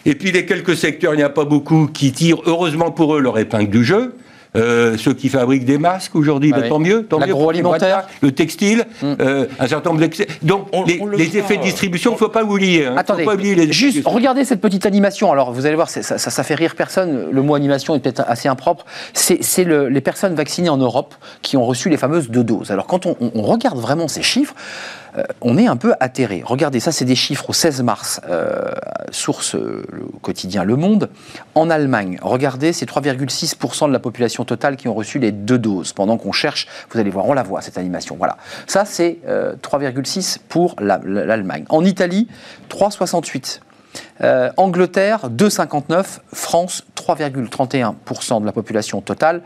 [0.04, 3.20] Et puis les quelques secteurs, il n'y a pas beaucoup qui tirent, heureusement pour eux,
[3.20, 4.14] leur épingle du jeu.
[4.56, 6.68] Euh, ceux qui fabriquent des masques aujourd'hui, Ah ben, oui.
[6.68, 7.04] tant mieux.
[7.06, 8.06] Tant mieux pour les L'agroalimentaire.
[8.20, 10.28] Le textile, euh, un certain nombre d'excès.
[10.42, 11.40] Donc, On- les, on le les voit.
[11.40, 12.86] effets de distribution, il ne faut pas oublier.
[12.86, 15.32] Hein, Attendez, faut pas oublier les juste effets- regardez cette petite animation.
[15.32, 17.30] Alors vous allez voir, ça, ça, ça fait rire personne.
[17.32, 18.84] Le mot animation est peut-être assez impropre.
[19.12, 22.70] C'est c'est le- les personnes vaccinées en Europe qui ont reçu les fameuses deux doses.
[22.70, 25.03] Alors quand on, regarde vraiment ces chiffres, euh,
[25.40, 26.42] on est un peu atterré.
[26.44, 28.72] Regardez, ça c'est des chiffres au 16 mars, euh,
[29.10, 29.82] source euh,
[30.22, 31.08] quotidien Le Monde.
[31.54, 35.92] En Allemagne, regardez, c'est 3,6% de la population totale qui ont reçu les deux doses.
[35.92, 38.16] Pendant qu'on cherche, vous allez voir, on la voit cette animation.
[38.16, 38.36] Voilà,
[38.66, 41.64] ça c'est euh, 3,6% pour la- l'Allemagne.
[41.68, 42.28] En Italie,
[42.70, 43.60] 3,68.
[44.22, 46.20] Euh, Angleterre, 2,59.
[46.32, 49.42] France, 3,31% de la population totale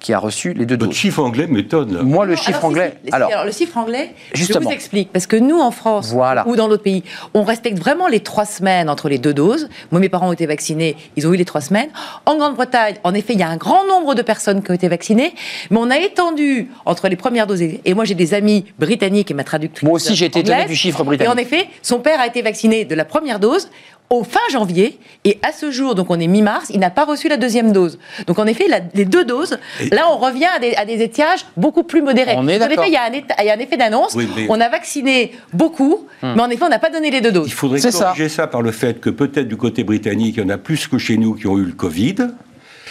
[0.00, 0.96] qui a reçu les deux Votre doses.
[0.96, 2.02] chiffre anglais m'étonne.
[2.02, 2.94] Moi, le Non, chiffre alors, anglais.
[3.02, 4.68] si, si, Alors, alors, le chiffre anglais, je Justement.
[4.68, 5.12] vous explique.
[5.12, 6.46] Parce que nous, en France, Voilà.
[6.48, 7.04] ou dans d'autres pays,
[7.34, 9.68] on respecte vraiment les trois semaines entre les deux doses.
[9.90, 11.88] Moi, mes parents ont été vaccinés, ils ont eu les trois semaines.
[12.26, 14.88] En Grande-Bretagne, en effet, il y a un grand nombre de personnes qui ont été
[14.88, 15.34] vaccinées,
[15.70, 17.62] mais on a étendu entre les premières doses.
[17.62, 19.82] Et et moi, j'ai des amis britanniques et ma traductrice.
[19.84, 20.68] Moi aussi, j'ai été étonné anglaise.
[20.70, 21.32] du chiffre Et britannique.
[21.34, 23.70] en effet, son père a été vacciné de la première dose
[24.10, 27.28] au fin janvier, et à ce jour, donc on est mi-mars, il n'a pas reçu
[27.28, 27.98] la deuxième dose.
[28.26, 31.02] Donc en effet, la- les deux doses, Et- là on revient à des, à des
[31.02, 32.34] étiages beaucoup plus modérés.
[32.36, 34.14] On est en effet, il y, a un éta- il y a un effet d'annonce,
[34.14, 37.32] Oui, mais- on a vacciné beaucoup, mais en effet, on n'a pas donné les deux
[37.32, 37.48] doses.
[37.48, 37.90] Il faudrait ça.
[38.06, 38.46] corriger ça.
[38.46, 41.16] par le fait que peut-être du côté britannique, il y en a plus que chez
[41.18, 42.14] nous qui ont eu le Covid.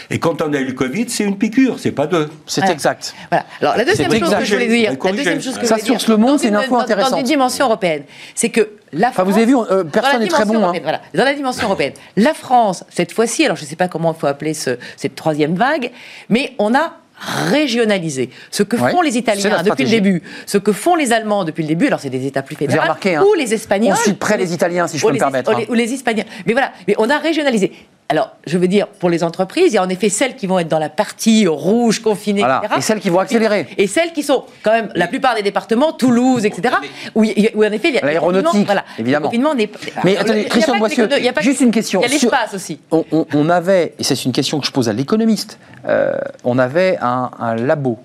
[0.10, 2.30] Et quand on a eu le Covid, c'est une piqûre, c'est pas deux.
[2.46, 2.72] c'est Ouais.
[2.72, 3.14] exact.
[3.30, 3.46] Voilà.
[3.62, 6.10] Alors la deuxième chose que je voulais dire, la deuxième chose que Ça, source dire,
[6.10, 7.12] Le Monde, c'est une info dans- intéressante.
[7.12, 8.04] Dans une dimension européenne,
[8.36, 10.74] c'est que la Enfin, vous France- avez vu, euh, personne n'est très bon, hein.
[10.82, 11.02] voilà.
[11.14, 14.20] Dans la dimension européenne, la France, cette fois-ci, alors je ne sais pas comment il
[14.20, 15.92] faut appeler ce- cette troisième vague,
[16.30, 16.94] mais on a
[17.52, 18.30] régionalisé.
[18.52, 21.64] Ce que Ouais, font les Italiens depuis le début, ce que font les Allemands depuis
[21.64, 23.94] le début, alors c'est des États plus fédéraux, remarqué, hein, ou les Espagnols.
[23.94, 25.60] on suit près ou les Italiens, si je peux me permettre, Ou hein.
[25.62, 26.26] les, ou les Espagnols.
[26.46, 27.72] Mais voilà, mais on a régionalisé.
[28.10, 30.60] Alors, je veux dire, pour les entreprises, il y a en effet celles qui vont
[30.60, 32.62] être dans la partie rouge, confinée, Voilà.
[32.64, 32.76] etc.
[32.78, 33.68] Et celles qui vont accélérer.
[33.78, 36.76] Et celles qui sont, quand même, la plupart des départements, Toulouse, etc.,
[37.16, 39.24] où, où en effet, il y a le L'aéronautique, confinement, voilà, évidemment.
[39.26, 39.70] Le confinement n'est
[40.06, 42.00] Mais Alors, attendez, Christian pas Boissieu, pas juste une question.
[42.00, 42.80] Il y a l'espace aussi.
[42.92, 46.14] On, on- on avait, et c'est une question que je pose à l'économiste, euh,
[46.46, 48.00] on avait un, un labo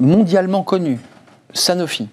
[0.00, 0.98] mondialement connu,
[1.52, 2.08] Sanofi,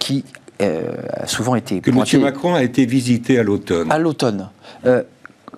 [0.00, 0.24] qui
[0.62, 0.82] euh,
[1.14, 2.22] a souvent été Que pointé M.
[2.24, 3.90] Macron a été visité à l'automne.
[3.92, 4.48] à l'automne.
[4.86, 5.02] Euh,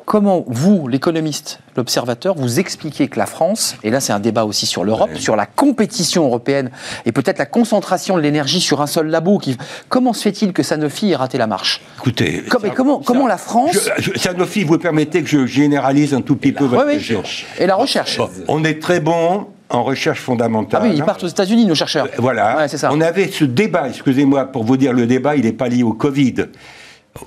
[0.04, 4.66] comment vous, l'économiste, l'observateur, vous expliquez que la France, et là c'est un débat aussi
[4.66, 6.70] sur l'Europe, sur la compétition européenne
[7.06, 9.56] et peut-être la concentration de l'énergie sur un seul labo, qui...
[9.88, 11.80] comment se fait-il que Sanofi ait raté la marche?
[11.98, 12.38] Écoutez.
[12.64, 16.36] Et comment- comment la France- Je- je- Sanofi, vous permettez que je généralise un tout
[16.36, 16.98] petit peu votre Oui, oui.
[16.98, 17.22] question.
[17.58, 20.82] Et la recherche Bon, on est très bon en recherche Ah fondamentale.
[20.82, 22.06] oui, ils partent aux États-Unis, nos chercheurs.
[22.18, 22.56] Voilà.
[22.58, 22.90] Ouais, c'est ça.
[22.92, 25.94] On avait ce débat, excusez-moi pour vous dire, le débat, il n'est pas lié au
[25.94, 26.34] Covid.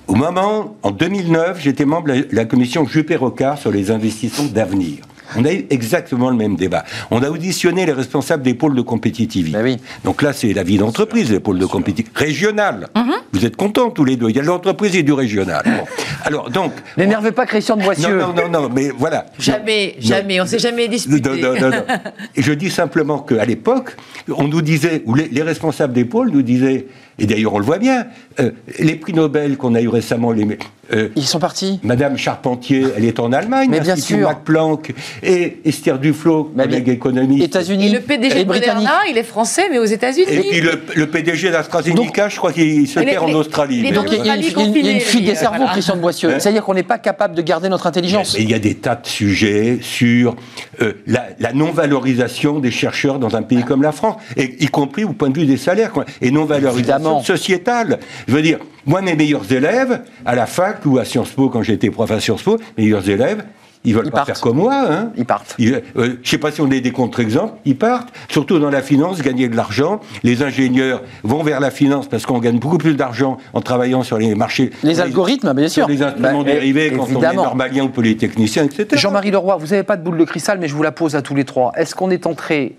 [0.08, 4.98] Au moment, en 2009, j'étais membre de la, commission Juppé-Rocard sur les investissements d'avenir.
[5.36, 6.84] On a eu exactement le même débat.
[7.10, 9.56] On a auditionné les responsables des pôles de compétitivité.
[9.58, 9.76] Ben oui.
[10.04, 12.18] Donc là, c'est la vie d'entreprise, les pôles de compétitivité.
[12.24, 12.88] Régional.
[12.96, 13.12] Mhm.
[13.32, 14.28] Vous êtes contents tous les deux.
[14.30, 15.62] Il y a de l'entreprise et du régional.
[15.64, 15.84] Bon.
[16.24, 16.72] Alors, donc.
[16.96, 18.18] N'énervez pas Christian de Non, Boissieu.
[18.18, 19.26] non, non, non, mais voilà.
[19.38, 20.06] Jamais, Non.
[20.08, 21.28] jamais, on s'est jamais disputé.
[21.28, 21.82] Non, non, non,
[22.36, 23.96] je dis simplement qu'à l'époque,
[24.32, 26.86] on nous disait, ou les, les responsables des pôles nous disaient,
[27.18, 28.06] et d'ailleurs on le voit bien,
[28.40, 30.58] euh, les prix Nobel qu'on a eu récemment, les,
[30.92, 31.80] euh, Ils sont partis.
[31.82, 34.28] Madame Charpentier, elle est en Allemagne, Mais bien sûr.
[34.28, 37.44] Max Planck, et Esther Duflo, collègue économiste.
[37.44, 37.88] États-Unis.
[37.88, 38.76] Et le PDG et de britannique.
[38.88, 40.26] Moderna, il est français, mais aux États-Unis.
[40.30, 43.80] Et puis le, le PDG d'AstraZeneca, je crois qu'il se perd en Australie.
[43.82, 45.00] Mais Donc il y a- il y a une- Australie il y a une confinée,
[45.00, 45.72] fuite des cerveaux, voilà.
[45.72, 46.30] Christian de Boissieu.
[46.30, 48.34] Hein C'est-à-dire qu'on n'est pas capable de garder notre intelligence.
[48.36, 50.36] Mais il y a des tas de sujets sur
[50.82, 55.04] euh, la, la non-valorisation des chercheurs dans un pays comme la France, et, y compris
[55.04, 56.04] au point de vue des salaires, quoi.
[56.20, 57.98] et non-valorisation sociétale.
[58.28, 61.62] Je veux dire, moi, mes meilleurs élèves, à la fac ou à Sciences Po, quand
[61.62, 63.44] j'étais prof à Sciences Po, mes meilleurs élèves,
[63.84, 64.26] ils veulent Ils pas partent.
[64.28, 64.84] faire comme moi.
[64.90, 65.10] Hein.
[65.16, 65.54] Ils partent.
[65.58, 68.70] Ils, euh, je ne sais pas si on est des contre-exemples, ils partent, surtout dans
[68.70, 70.00] la finance, gagner de l'argent.
[70.24, 74.18] Les ingénieurs vont vers la finance parce qu'on gagne beaucoup plus d'argent en travaillant sur
[74.18, 74.70] les marchés.
[74.82, 75.84] Les algorithmes, bien sûr.
[75.84, 77.44] Sur les instruments Bah, dérivés, quand on est évidemment.
[77.44, 78.88] normalien ou polytechnicien, etc.
[78.94, 81.22] Jean-Marie Leroy, vous n'avez pas de boule de cristal, mais je vous la pose à
[81.22, 81.70] tous les trois.
[81.76, 82.74] Est-ce qu'on est entré,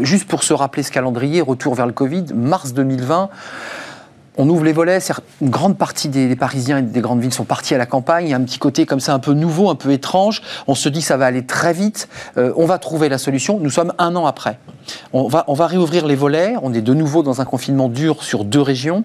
[0.00, 3.30] juste pour se rappeler ce calendrier, retour vers le Covid, mars 2020
[4.36, 4.98] on ouvre les volets,
[5.40, 8.30] une grande partie des, Parisiens et des grandes villes sont partis à la campagne, il
[8.30, 10.88] y a un petit côté comme ça un peu nouveau, un peu étrange, on se
[10.88, 12.08] dit ça va aller très vite,
[12.38, 14.58] Euh, on va trouver la solution, nous sommes un an après.
[15.12, 18.22] On va, on va réouvrir les volets, on est de nouveau dans un confinement dur
[18.22, 19.04] sur deux régions.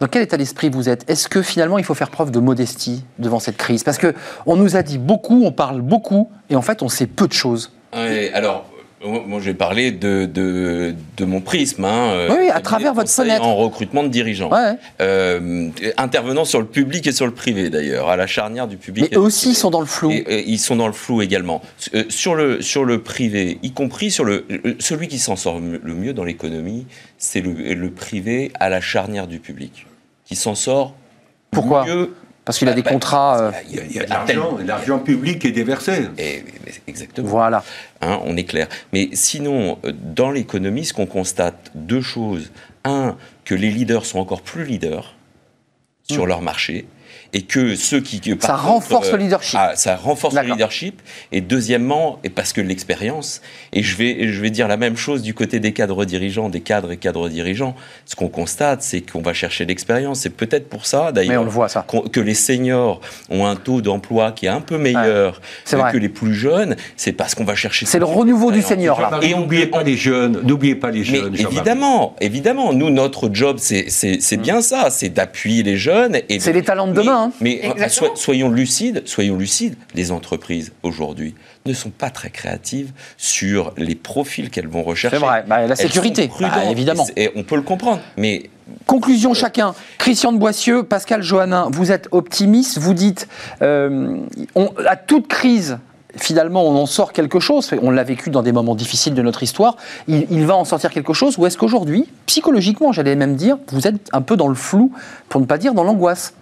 [0.00, 1.08] Dans quel état d'esprit vous êtes?
[1.08, 3.84] Est-ce que finalement il faut faire preuve de modestie devant cette crise?
[3.84, 4.14] Parce que
[4.46, 7.32] on nous a dit beaucoup, on parle beaucoup, et en fait on sait peu de
[7.32, 7.70] choses.
[7.92, 8.64] Alors,
[9.04, 11.84] moi, je vais parler de, de, de mon prisme.
[11.84, 13.44] Hein, euh, Oui, à travers votre fenêtre.
[13.44, 14.50] En recrutement de dirigeants.
[14.50, 14.74] Ouais.
[15.00, 19.04] Euh, intervenant sur le public et sur le privé, d'ailleurs, à la charnière du public.
[19.10, 19.54] Mais et eux aussi privé.
[19.60, 20.10] sont dans le flou.
[20.10, 21.62] Et, euh, ils sont dans le flou également.
[22.08, 24.46] Sur, le, sur le privé, y compris sur le.
[24.78, 26.86] Celui qui s'en sort le le mieux dans l'économie,
[27.18, 29.86] c'est le, le privé à la charnière du public.
[30.24, 30.94] Qui s'en sort
[31.50, 31.84] Pourquoi?
[31.86, 32.14] mieux.
[32.44, 33.40] Parce qu'il a Bah, des bah, contrats.
[33.40, 36.08] euh, Il y a, il y a de À tel- l'argent, l'argent public est déversé.
[36.18, 36.44] Et-
[36.88, 37.28] exactement.
[37.28, 37.62] Voilà.
[38.00, 38.68] Hein, on est clair.
[38.92, 42.50] Mais sinon, euh, dans l'économie, ce qu'on constate, deux choses.
[42.84, 45.14] Un, que les leaders sont encore plus leaders
[46.10, 46.86] sur leur marché.
[47.34, 48.20] Et que ceux qui...
[48.20, 49.58] que, par Ça contre, renforce le leadership.
[49.60, 51.00] ah, ça renforce le leadership.
[51.32, 53.40] Et deuxièmement, et parce que l'expérience,
[53.72, 56.60] et je vais, je vais dire la même chose du côté des cadres dirigeants, des
[56.60, 57.74] cadres et cadres dirigeants,
[58.04, 60.20] ce qu'on constate, c'est qu'on va chercher l'expérience.
[60.20, 61.84] C'est peut-être pour ça, Mais d'ailleurs, on le voit ça.
[61.86, 65.40] qu'on- que les seniors ont un taux d'emploi qui est un peu meilleur
[65.72, 66.76] euh, que les plus jeunes.
[66.96, 67.86] C'est parce qu'on va chercher...
[67.86, 69.10] C'est le renouveau du senior là.
[69.22, 71.34] Et n'oubliez pas les jeunes, n'oubliez pas les jeunes.
[71.34, 76.16] Évidemment, évidemment, nous, notre job, c'est c'est- c'est bien ça, c'est d'appuyer les jeunes.
[76.30, 76.38] Mm.
[76.40, 77.32] C'est les talents de demain, hein.
[77.40, 78.14] Mais, euh, Exactement.
[78.14, 79.76] so- soyons lucides, soyons lucides.
[79.94, 81.34] Les entreprises, aujourd'hui,
[81.66, 85.16] ne sont pas très créatives sur les profils qu'elles vont rechercher.
[85.18, 85.44] C'est vrai.
[85.46, 87.06] Bah, la sécurité, bah, évidemment.
[87.16, 88.00] Et, on peut le comprendre.
[88.16, 88.50] Mais
[88.86, 89.74] Conclusion chacun.
[89.98, 93.28] Christian de Boissieu, Pascal Johannin, vous êtes optimiste, vous dites
[93.60, 94.16] euh,
[94.54, 95.78] on- à toute crise.
[96.16, 97.70] Finalement, on en sort quelque chose.
[97.80, 99.76] On l'a vécu dans des moments difficiles de notre histoire.
[100.08, 101.38] Il, il va en sortir quelque chose.
[101.38, 104.92] Ou est-ce qu'aujourd'hui, psychologiquement, j'allais même dire, vous êtes un peu dans le flou,
[105.30, 106.34] pour ne pas dire dans l'angoisse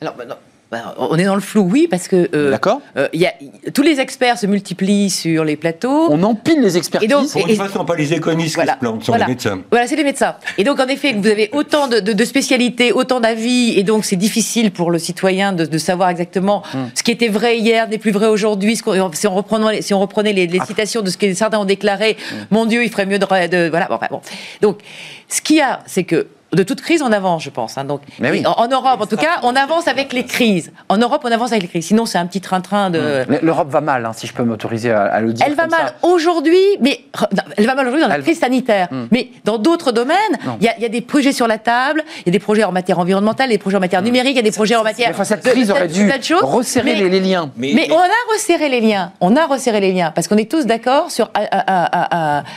[0.00, 0.34] Alors, bah, non,
[0.70, 3.32] bah, on est dans le flou, oui, parce que euh, D'accord euh, il y a,
[3.72, 6.08] tous les experts se multiplient sur les plateaux.
[6.10, 7.08] On empile les expertises.
[7.08, 9.00] Et donc- Pour et- une fois, ce ne sont pas les économistes qui se plantent,
[9.00, 9.26] ce sont voilà.
[9.26, 9.60] les médecins.
[9.70, 10.34] Voilà, c'est les médecins.
[10.58, 14.04] Et donc, en effet, vous avez autant de, de- de spécialités, autant d'avis, et donc
[14.04, 16.86] c'est difficile pour le citoyen de, de savoir exactement Hmm.
[16.94, 18.74] ce qui était vrai hier n'est plus vrai aujourd'hui.
[18.76, 21.32] Ce qu'on- Si on reprenait, les- si on reprenait les, les citations de ce que
[21.32, 22.34] certains ont déclaré, Hmm.
[22.50, 23.86] mon Dieu, il ferait mieux de, de- voilà.
[23.86, 24.20] Bon, enfin, bon.
[24.62, 24.80] Donc,
[25.28, 27.76] ce qu'il y a, c'est que de toute crise, on avance, je pense.
[27.76, 27.84] hein.
[27.84, 28.42] Donc, Mais oui.
[28.46, 30.72] en, en Europe, en tout cas, on avance avec les crises.
[30.88, 31.86] En Europe, on avance avec les crises.
[31.86, 33.24] Sinon, c'est un petit train-train de.
[33.28, 35.44] Mais L'Europe va mal, hein, si je peux m'autoriser à, à le dire.
[35.46, 37.00] Elle va mal aujourd'hui, mais
[37.32, 38.88] non, elle va mal aujourd'hui dans la Elle- crise sanitaire.
[39.10, 40.16] Mais dans d'autres domaines,
[40.60, 42.38] il y, a- il y a des projets sur la table, il y a des
[42.38, 44.84] projets en matière environnementale, des projets en matière numérique, il y a des projets en
[44.84, 45.08] matière.
[45.08, 46.10] Mais enfin, cette de crise aurait de dû
[46.42, 47.50] resserrer Mais- les, les liens.
[47.56, 49.12] mais, mais mais- on a resserré les liens.
[49.20, 51.30] On a resserré les liens parce qu'on est tous d'accord sur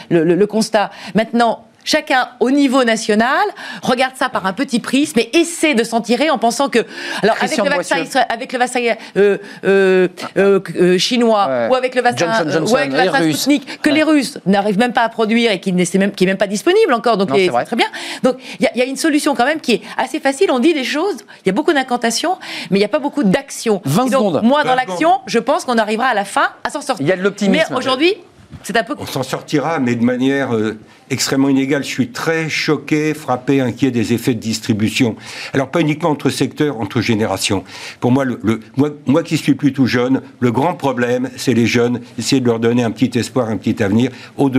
[0.09, 0.91] le, le- le constat.
[1.15, 1.63] Maintenant.
[1.93, 3.41] Chacun au niveau national
[3.81, 6.85] regarde ça par un petit prisme et essaie de s'en tirer en pensant que
[7.23, 8.19] alors Christian avec le vaccin Boissieu.
[8.19, 8.79] isra- avec le vaccin
[9.17, 11.67] euh, euh, euh, euh, chinois Ouais.
[11.71, 13.23] ou avec le vaccin Johnson euh, Johnson, ou avec le vaccin.
[13.23, 13.95] Sputnik que Ouais.
[13.95, 16.45] les Russes n'arrivent même pas à produire et qui n'est même qui est même pas
[16.45, 17.65] disponible encore donc c'est vrai.
[17.65, 17.87] très bien
[18.21, 20.51] donc il y, a- il y a une solution quand même qui est assez facile
[20.51, 22.37] on dit des choses il y a beaucoup d'incantations
[22.69, 24.41] mais il n'y a pas beaucoup d'action 20 Et donc, secondes.
[24.43, 27.09] moi dans 20 l'action je pense qu'on arrivera à la fin à s'en sortir Il
[27.09, 27.65] y a de l'optimisme.
[27.71, 28.13] mais aujourd'hui
[28.63, 30.55] c'est un peu On s'en sortira, mais de manière.
[30.55, 30.77] euh,
[31.09, 31.83] extrêmement inégale.
[31.83, 35.15] Je suis très choqué, frappé, inquiet des effets de distribution.
[35.53, 37.63] Alors pas uniquement entre secteurs, entre générations.
[37.99, 41.65] Pour moi, le, le- moi, moi qui suis plutôt jeune, le grand problème, c'est les
[41.67, 42.01] jeunes.
[42.17, 44.49] Essayer de leur donner un petit espoir, un petit avenir, au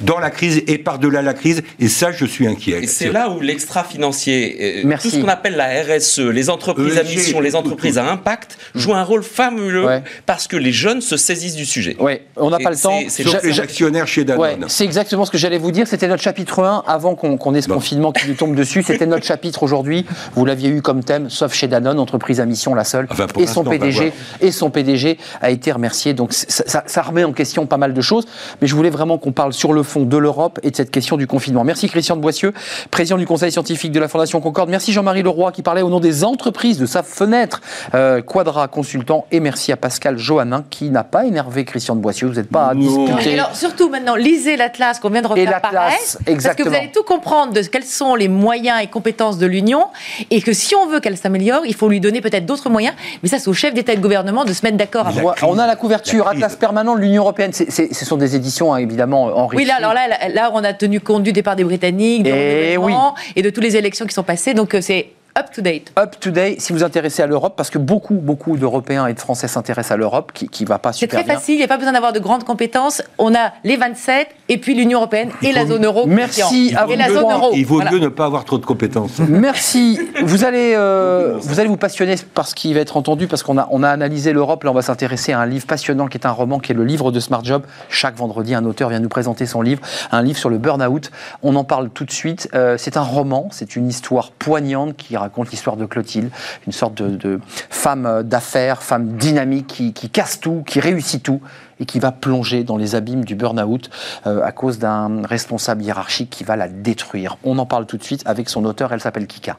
[0.00, 1.62] dans la crise et par-delà la crise.
[1.80, 2.82] Et ça, je suis inquiet.
[2.82, 5.10] Et c'est là où l'extra-financier, euh, Merci.
[5.10, 8.58] tout ce qu'on appelle la RSE, les entreprises à ESG, mission, les entreprises à impact,
[8.74, 10.02] jouent un rôle fabuleux Ouais.
[10.26, 11.96] parce que les jeunes se saisissent du sujet.
[11.98, 13.00] Oui, on n'a pas le temps.
[13.08, 13.24] c'est
[13.60, 14.42] actionnaires chez Danone.
[14.62, 15.86] Ouais, c'est exactement ce que j'allais vous dire.
[15.86, 17.74] C'était notre chapitre 1 avant qu'on ait ce Bon.
[17.74, 18.82] confinement qui nous tombe dessus.
[18.82, 20.06] C'était notre chapitre aujourd'hui.
[20.34, 23.06] Vous l'aviez eu comme thème, sauf chez Danone, entreprise à mission, la seule.
[23.10, 26.14] Enfin, et son va PDG et son PDG a été remercié.
[26.14, 28.26] Donc ça, ça- ça remet en question pas mal de choses.
[28.60, 31.16] Mais je voulais vraiment qu'on parle sur le fond de l'Europe et de cette question
[31.16, 31.64] du confinement.
[31.64, 32.52] Merci Christian de Boissieu,
[32.90, 34.68] président du Conseil scientifique de la Fondation Concorde.
[34.70, 37.60] Merci Jean-Marie Leroy qui parlait au nom des entreprises de sa fenêtre
[37.94, 39.26] euh, Quadra Consultant.
[39.30, 42.26] Et merci à Pascal Johannin qui n'a pas énervé Christian de Boissieu.
[42.28, 43.34] Vous n'êtes pas à discuter.
[43.34, 45.96] Alors, surtout maintenant, lisez l'Atlas qu'on vient de Et pareil,
[46.26, 49.86] Parce que vous allez tout comprendre de quels sont les moyens et compétences de l'Union,
[50.30, 52.94] et que si on veut qu'elle s'améliore, il faut lui donner peut-être d'autres moyens.
[53.22, 55.06] Mais ça, c'est au chef d'État et de gouvernement de se mettre d'accord
[55.42, 56.30] on a la couverture, La.
[56.32, 57.52] Atlas permanent de l'Union européenne.
[57.52, 59.62] Ce sont des éditions hein, évidemment enrichies.
[59.62, 62.30] Oui, là, alors là, là, là, on a tenu compte du départ des Britanniques, du
[62.30, 64.54] Eh renouvellement et de toutes les élections qui sont passées.
[64.54, 65.92] Donc, euh, c'est up to date.
[65.98, 69.14] Up to date, si vous vous intéressez à l'Europe, parce que beaucoup, beaucoup d'Européens et
[69.14, 71.34] de Français s'intéressent à l'Europe, qui, qui va pas C'est super très bien.
[71.34, 73.02] facile, il n'y a pas besoin d'avoir de grandes compétences.
[73.18, 76.06] On a les 27 et puis l'Union européenne et la zone euro.
[76.06, 77.14] Merci à Et vous la deux.
[77.14, 77.50] zone euro.
[77.54, 77.90] Il vaut Voilà.
[77.92, 79.18] mieux ne pas avoir trop de compétences.
[79.28, 79.98] Merci.
[80.22, 83.58] Vous allez, euh, vous allez vous passionner par ce qui va être entendu, parce qu'on
[83.58, 84.64] a, on a analysé l'Europe.
[84.64, 86.84] Là, on va s'intéresser à un livre passionnant qui est un roman, qui est le
[86.84, 87.62] livre de Smart Job.
[87.88, 89.80] Chaque vendredi, un auteur vient nous présenter son livre,
[90.10, 91.10] un livre sur le burn-out.
[91.42, 92.48] On en parle tout de suite.
[92.54, 96.30] Euh, c'est un roman, c'est une histoire poignante qui raconte l'histoire de Clotilde,
[96.66, 101.40] une sorte de, femme d'affaires, femme dynamique qui, qui casse tout, qui réussit tout
[101.80, 103.90] et qui va plonger dans les abîmes du burn-out
[104.26, 107.38] euh, à cause d'un responsable hiérarchique qui va la détruire.
[107.42, 109.56] On en parle tout de suite avec son auteur, elle s'appelle Kika.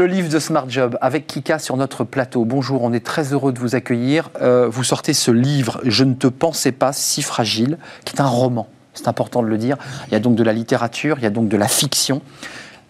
[0.00, 2.46] Le livre de Smart Job avec Kika sur notre plateau.
[2.46, 4.30] Bonjour, on est très heureux de vous accueillir.
[4.40, 7.76] Euh, vous sortez ce livre, Je ne te pensais pas si fragile,
[8.06, 8.66] qui est un roman.
[8.94, 9.76] C'est important de le dire.
[10.06, 12.22] Il y a donc de la littérature, il y a donc de la fiction.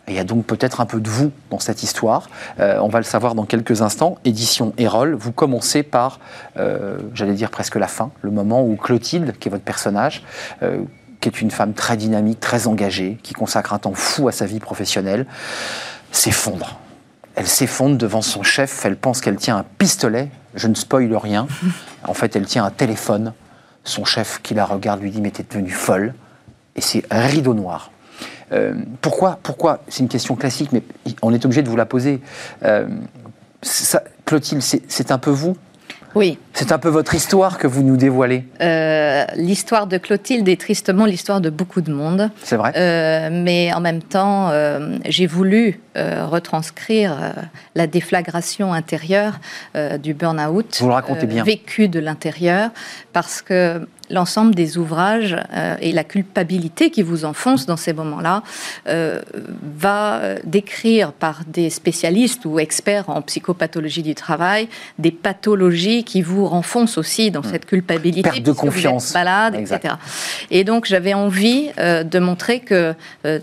[0.06, 2.30] Il y a donc peut-être un peu de vous dans cette histoire.
[2.60, 4.18] Euh, on va le savoir dans quelques instants.
[4.24, 6.20] Édition Erol, vous commencez par,
[6.58, 10.22] euh, j'allais dire presque la fin, le moment où Clotilde, qui est votre personnage,
[11.20, 14.46] qui est une femme très dynamique, très engagée, qui consacre un temps fou à sa
[14.46, 15.26] vie professionnelle,
[16.12, 16.79] s'effondre.
[17.40, 21.46] Elle s'effondre devant son chef, elle pense qu'elle tient un pistolet, je ne spoile rien.
[22.04, 23.32] En fait, elle tient un téléphone.
[23.82, 26.12] Son chef qui la regarde lui dit Mais t'es devenue folle.
[26.76, 27.92] Et c'est rideau noir.
[28.52, 30.82] Euh, pourquoi Pourquoi C'est une question classique, mais
[31.22, 32.20] on est obligé de vous la poser.
[32.62, 32.88] Euh,
[33.62, 35.56] ça- Clotilde, c'est un peu vous
[36.14, 40.60] Oui, C'est un peu votre histoire que vous nous dévoilez, euh, l'histoire de Clotilde est
[40.60, 42.30] tristement l'histoire de beaucoup de monde.
[42.42, 47.34] c'est vrai Euh, mais en même temps, euh, j'ai voulu retranscrire
[47.74, 49.38] la déflagration intérieure
[50.02, 51.44] du burn-out, Vous le racontez bien.
[51.44, 52.70] vécu de l'intérieur,
[53.12, 58.42] parce que l'ensemble des ouvrages euh, et la culpabilité qui vous enfonce dans ces moments-là
[58.88, 59.20] euh,
[59.78, 66.22] va euh, décrire par des spécialistes ou experts en psychopathologie du travail des pathologies qui
[66.22, 68.28] vous renfoncent aussi dans cette culpabilité.
[68.28, 68.32] Hmm.
[68.32, 69.14] Perte de puisque vous êtes confiance.
[69.14, 69.84] malade, Exact.
[69.84, 69.94] etc.
[70.50, 72.94] Et donc j'avais envie euh, de montrer que
[73.26, 73.38] euh,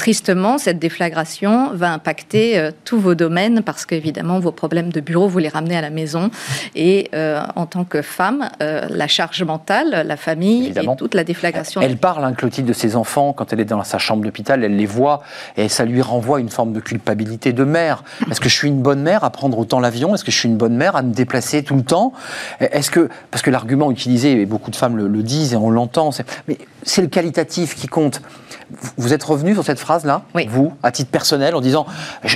[0.00, 5.28] tristement, cette déflagration va impacter euh, tous vos domaines parce qu'évidemment, vos problèmes de bureau,
[5.28, 6.30] vous les ramenez à la maison.
[6.74, 10.94] Et euh, en tant que femme, euh, la charge mentale, la famille Évidemment.
[10.94, 11.82] et toute la déflagration.
[11.82, 14.76] Elle parle, hein, Clotilde, de ses enfants quand elle est dans sa chambre d'hôpital, elle
[14.76, 15.22] les voit
[15.58, 18.02] et ça lui renvoie une forme de culpabilité de mère.
[18.30, 20.14] Est-ce que je suis une bonne mère à prendre autant l'avion?
[20.14, 22.14] Est-ce que je suis une bonne mère à me déplacer tout le temps?
[22.60, 25.68] Est-ce que parce que l'argument utilisé et beaucoup de femmes le, le disent et on
[25.68, 28.22] l'entend, c'est mais c'est le qualitatif qui compte.
[28.96, 30.46] Vous- êtes revenu sur cette phrase-là, Oui.
[30.48, 31.86] vous, à titre personnel, en disant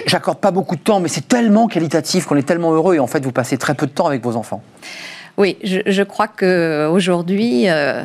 [0.07, 3.07] j'accorde pas beaucoup de temps, mais c'est tellement qualitatif qu'on est tellement heureux et en
[3.07, 4.63] fait vous passez très peu de temps avec vos enfants.
[5.37, 8.03] Oui, je, je crois que aujourd'hui, euh,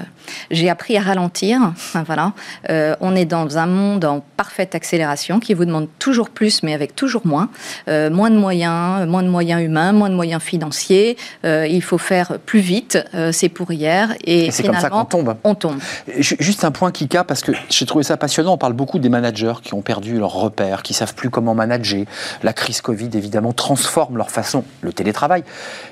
[0.51, 1.73] j'ai appris à ralentir.
[2.05, 2.33] Voilà,
[2.69, 6.73] Euh, on est dans un monde en parfaite accélération qui vous demande toujours plus, mais
[6.73, 7.49] avec toujours moins,
[7.87, 11.17] Euh, moins de moyens, moins de moyens humains, moins de moyens financiers.
[11.45, 12.97] Euh, il faut faire plus vite.
[13.13, 15.35] Euh, c'est pour hier, et, Et c'est comme ça qu'on tombe.
[15.43, 15.79] On tombe.
[16.17, 18.53] Ju- Juste un point, Kika, parce que j'ai trouvé ça passionnant.
[18.53, 22.05] On parle beaucoup des managers qui ont perdu leurs repères, qui savent plus comment manager.
[22.43, 25.43] La crise Covid, évidemment, transforme leur façon, le télétravail.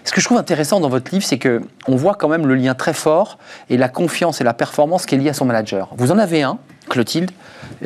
[0.03, 2.55] Ce que je trouve intéressant dans votre livre, c'est que on voit quand même le
[2.55, 3.37] lien très fort
[3.69, 5.89] et la confiance et la performance qui est liée à son manager.
[5.97, 6.57] Vous en avez un,
[6.89, 7.31] Clotilde,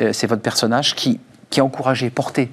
[0.00, 1.18] euh, c'est votre personnage, qui
[1.50, 2.50] qui est encouragée, portée,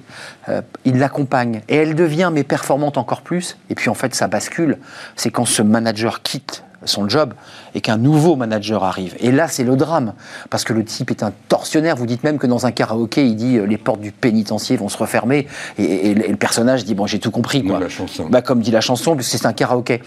[0.50, 4.26] euh, il l'accompagne, et elle devient mais performante encore plus, et puis en fait ça
[4.28, 4.76] bascule,
[5.16, 7.32] c'est quand ce manager quitte son job
[7.74, 9.14] et qu'un nouveau manager arrive.
[9.20, 10.12] Et là, c'est le drame,
[10.50, 11.94] parce que le type est un tortionnaire.
[11.96, 14.88] Vous dites même que dans un karaoké, il dit euh, les portes du pénitencier vont
[14.90, 15.46] se refermer,
[15.78, 17.64] et, et- et le personnage dit bon, j'ai tout compris.
[17.64, 17.80] Quoi.
[17.80, 18.28] la chanson.
[18.28, 20.02] Bah, comme dit la chanson, puisque c'est un karaoké.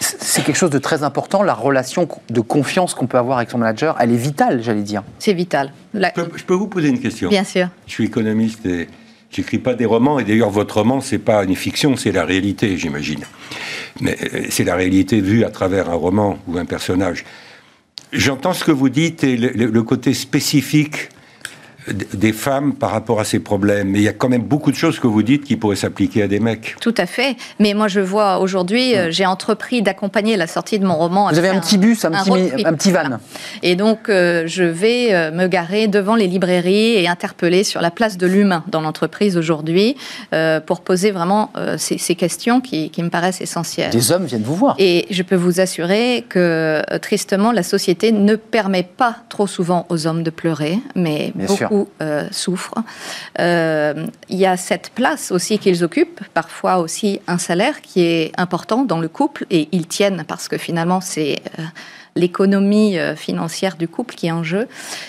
[0.00, 3.58] C'est quelque chose de très important, la relation de confiance qu'on peut avoir avec son
[3.58, 5.02] manager, elle est vitale, j'allais dire.
[5.18, 5.72] C'est vital.
[5.94, 7.28] La- Je peux, je peux vous poser une question?
[7.28, 7.68] Bien sûr.
[7.86, 8.88] Je suis économiste et
[9.30, 10.18] j'écris pas des romans.
[10.20, 13.24] Et d'ailleurs, votre roman, c'est pas une fiction, c'est la réalité, j'imagine.
[14.00, 17.24] Mais euh, c'est la réalité vue à travers un roman ou un personnage.
[18.12, 21.08] J'entends ce que vous dites et le, côté spécifique
[21.88, 23.88] des femmes par rapport à ces problèmes.
[23.90, 26.22] Mais il y a quand même beaucoup de choses que vous dites qui pourraient s'appliquer
[26.22, 26.76] à des mecs.
[26.80, 27.36] Tout à fait.
[27.58, 31.28] Mais moi, je vois aujourd'hui, euh, j'ai entrepris d'accompagner la sortie de mon roman.
[31.30, 33.00] Vous avez un petit bus, un, un petit, un van.
[33.00, 33.20] Voilà.
[33.62, 37.90] Et donc, euh, je vais euh, me garer devant les librairies et interpeller sur la
[37.90, 39.96] place de l'humain dans l'entreprise aujourd'hui
[40.34, 43.90] euh, pour poser vraiment euh, ces, ces questions qui, qui me paraissent essentielles.
[43.90, 44.74] Des hommes viennent vous voir.
[44.78, 50.06] Et je peux vous assurer que, tristement, la société ne permet pas trop souvent aux
[50.06, 51.69] hommes de pleurer, mais Bien beaucoup
[52.00, 52.82] euh, souffrent.
[53.38, 58.32] Euh, Il y a cette place aussi qu'ils occupent, parfois aussi un salaire qui est
[58.36, 61.62] important dans le couple, et ils tiennent parce que finalement, c'est euh,
[62.16, 64.66] l'économie euh, financière du couple qui est en jeu.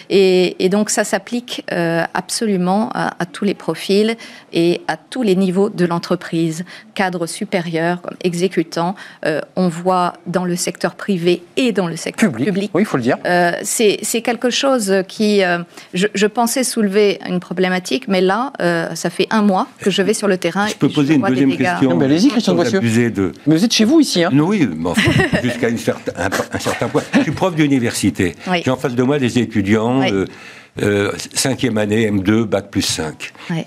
[0.10, 4.16] Et, et donc, ça s'applique euh, absolument à, à tous les profils
[4.54, 6.64] et à tous les niveaux de l'entreprise,
[6.96, 8.96] cadre supérieur, comme exécutant.
[9.26, 12.48] Euh, on voit dans le secteur privé et dans le secteur Public.
[12.48, 12.72] public.
[12.74, 13.18] Oui, il faut le dire.
[13.26, 15.60] Euh, c'est c'est quelque chose qui, euh,
[15.94, 20.02] je, je pensais soulever une problématique, mais là, euh, ça fait un mois que je
[20.02, 20.68] vais sur le terrain.
[20.68, 22.00] Je peux et poser une vois des deuxième question.
[22.02, 22.80] Allez-y, Christian Boissieu.
[22.80, 25.12] de, Mais vous êtes chez vous ici, hein Non, oui, mais enfin,
[25.44, 27.04] jusqu'à une certain- un, un certain point.
[27.14, 28.36] Je suis prof d'université.
[28.48, 28.62] Oui.
[28.64, 30.10] J'ai en face de moi des étudiants, Oui.
[30.12, 30.26] euh,
[30.82, 33.66] euh, cinquième année, M2, Bac plus 5, Ouais.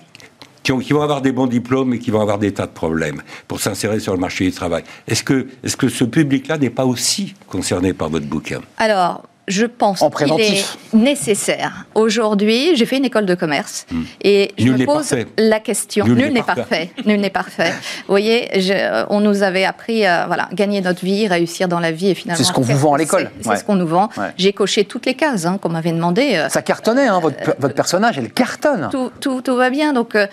[0.62, 2.72] qui, ont- qui vont avoir des bons diplômes et qui vont avoir des tas de
[2.72, 4.85] problèmes pour s'insérer sur le marché du travail.
[5.09, 8.61] Est-ce que, est que ce public-là n'est pas aussi concerné par votre bouquin?
[8.79, 11.84] Alors, je pense En qu'il est nécessaire.
[11.95, 13.86] Aujourd'hui, j'ai fait une école de commerce
[14.22, 14.66] et je Hmm.
[14.70, 15.26] Nul me pose parfait.
[15.36, 16.05] la question.
[16.07, 16.62] Nul Nul, n'est parfait.
[16.62, 16.90] parfait.
[17.05, 17.70] Nul n'est parfait.
[18.07, 21.80] Vous voyez, je- euh, on nous avait appris à voilà, gagner notre vie, réussir dans
[21.80, 22.38] la vie et finalement.
[22.38, 23.30] C'est ce qu'on vous vend à l'école.
[23.40, 23.57] C'est Ouais.
[23.57, 24.09] ce qu'on nous vend.
[24.16, 24.28] Ouais.
[24.38, 26.32] J'ai coché toutes les cases hein, qu'on m'avait demandé.
[26.36, 28.88] euh, Ça cartonnait, hein, votre, votre personnage, elle cartonne.
[28.90, 29.92] tout, tout, tout va bien.
[29.92, 30.26] Donc, euh,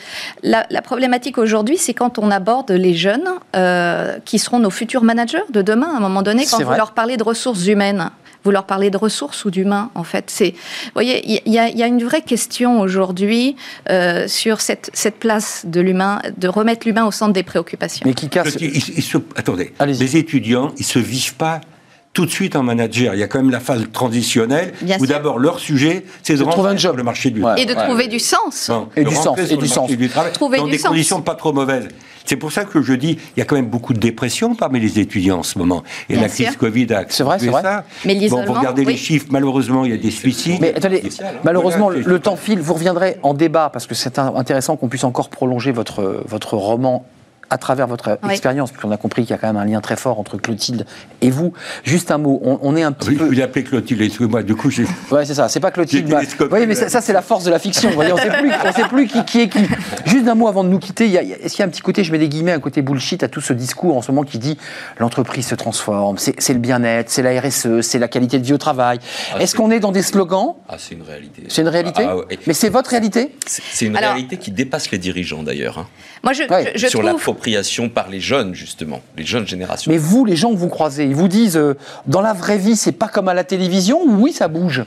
[0.43, 5.03] la, la problématique aujourd'hui, c'est quand on aborde les jeunes euh, qui seront nos futurs
[5.03, 6.77] managers de demain, à un moment donné, quand vous vrai.
[6.77, 8.09] leur parlez de ressources humaines.
[8.43, 10.25] Vous leur parlez de ressources ou d'humains, en fait.
[10.29, 13.55] C'est, vous voyez, il y, a- il y a une vraie question aujourd'hui
[13.89, 18.03] euh, sur cette, cette place de l'humain, de remettre l'humain au centre des préoccupations.
[18.05, 18.55] Mais qui casse.
[18.59, 21.61] Ils- ils- ils se- attendez, les étudiants, ils se vivent pas
[22.13, 23.13] tout de suite en manager.
[23.13, 26.39] Il y a quand même la phase transitionnelle Bien où d'abord leur sujet, c'est de
[26.39, 26.97] de trouver rentrer un job.
[26.97, 27.61] le marché du travail.
[27.61, 28.69] Et de trouver du sens.
[28.97, 29.89] Et de du sens, et du sens.
[29.89, 30.89] du travail Trouver dans du des sens.
[30.89, 31.87] conditions pas trop mauvaises.
[32.25, 34.79] C'est pour ça que je dis, il y a quand même beaucoup de dépression parmi
[34.79, 35.83] les étudiants en ce moment.
[36.09, 36.55] Et Bien la crise.
[36.55, 37.61] Covid a C'est vrai, c'est vrai.
[37.61, 37.83] ça.
[38.05, 38.93] Mais bon, vous regardez oui.
[38.93, 40.61] les chiffres, malheureusement, il y a des suicides.
[40.61, 41.03] Mais attendez,
[41.43, 42.59] malheureusement, le, temps file.
[42.59, 47.05] Vous reviendrez en débat parce que c'est intéressant qu'on puisse encore prolonger votre, votre roman
[47.51, 48.31] à travers votre Oui.
[48.31, 50.85] expérience, puisqu'on a compris qu'il y a quand même un lien très fort entre Clotilde
[51.21, 51.53] et vous.
[51.83, 53.31] Juste un mot, on, on est un petit Oui, peu.
[53.33, 54.85] je l'appelais Clotilde, excusez-moi, du coup, j'ai.
[55.11, 55.49] Ouais, c'est ça.
[55.49, 56.09] C'est pas Clotilde.
[56.09, 56.21] Bah,
[56.51, 57.89] Oui, mais ça, ça, c'est la force de la fiction.
[57.89, 59.59] Vous voyez, on sait plus, on sait plus qui, qui est qui.
[60.05, 61.05] Juste un mot avant de nous quitter.
[61.05, 62.17] il y a- il y a- Est-ce qu'il y a un petit côté, je mets
[62.19, 64.57] des guillemets, un côté bullshit à tout ce discours en ce moment qui dit
[64.99, 68.53] l'entreprise se transforme, c'est c'est le bien-être, c'est la RSE, c'est la qualité de vie
[68.53, 68.99] au travail.
[69.33, 71.43] Ah, Est-ce c'est- qu'on est dans des slogans Ah, c'est une réalité.
[71.49, 72.39] C'est une réalité Ah, ouais.
[72.47, 75.77] Mais c'est votre réalité C'est c'est une Alors- réalité qui dépasse les dirigeants d'ailleurs.
[75.79, 75.87] hein.
[76.23, 76.71] Moi, je, Ouais.
[76.75, 77.11] je- je sur trouve.
[77.41, 79.91] L'appropriation par les jeunes, justement, les jeunes générations.
[79.91, 81.75] Mais vous, les gens que vous croisez, ils vous disent euh,
[82.05, 84.83] dans la vraie vie, c'est pas comme à la télévision ou oui, ça bouge?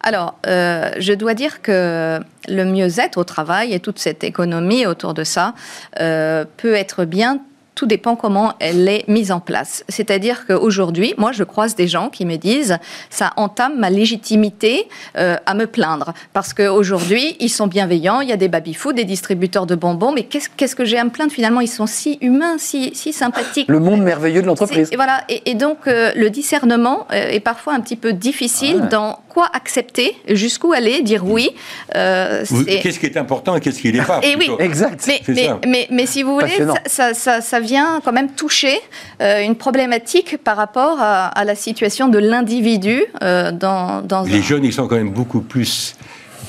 [0.00, 5.14] Alors, euh, je dois dire que le mieux-être au travail et toute cette économie autour
[5.14, 5.54] de ça
[6.00, 7.40] euh, peut être bien.
[7.80, 9.84] Tout dépend comment elle est mise en place.
[9.88, 12.76] C'est-à-dire qu'aujourd'hui, moi, je croise des gens qui me disent
[13.08, 16.12] ça entame ma légitimité euh, à me plaindre.
[16.34, 20.24] Parce qu'aujourd'hui, ils sont bienveillants, il y a des baby-food, des distributeurs de bonbons, mais
[20.24, 23.68] qu'est-ce qu'est-ce que j'ai à me plaindre Finalement, ils sont si humains, si, si sympathiques.
[23.70, 24.88] Le monde merveilleux de l'entreprise.
[24.90, 25.22] C'est- voilà.
[25.30, 28.88] Et, et donc, euh, le discernement euh, est parfois un petit peu difficile Ouais.
[28.88, 31.48] dans quoi accepter, jusqu'où aller, dire oui.
[31.96, 34.50] euh, c'est- Qu'est-ce qui est important et qu'est-ce qui n'est pas Et oui.
[34.58, 35.02] Exact.
[35.06, 37.69] mais, mais, mais, mais si vous voulez, ça, ça, ça- ça vient
[38.04, 38.78] quand même toucher
[39.20, 44.38] euh, une problématique par rapport à, à la situation de l'individu euh, dans, dans Les
[44.38, 45.94] un- jeunes, ils sont quand même beaucoup plus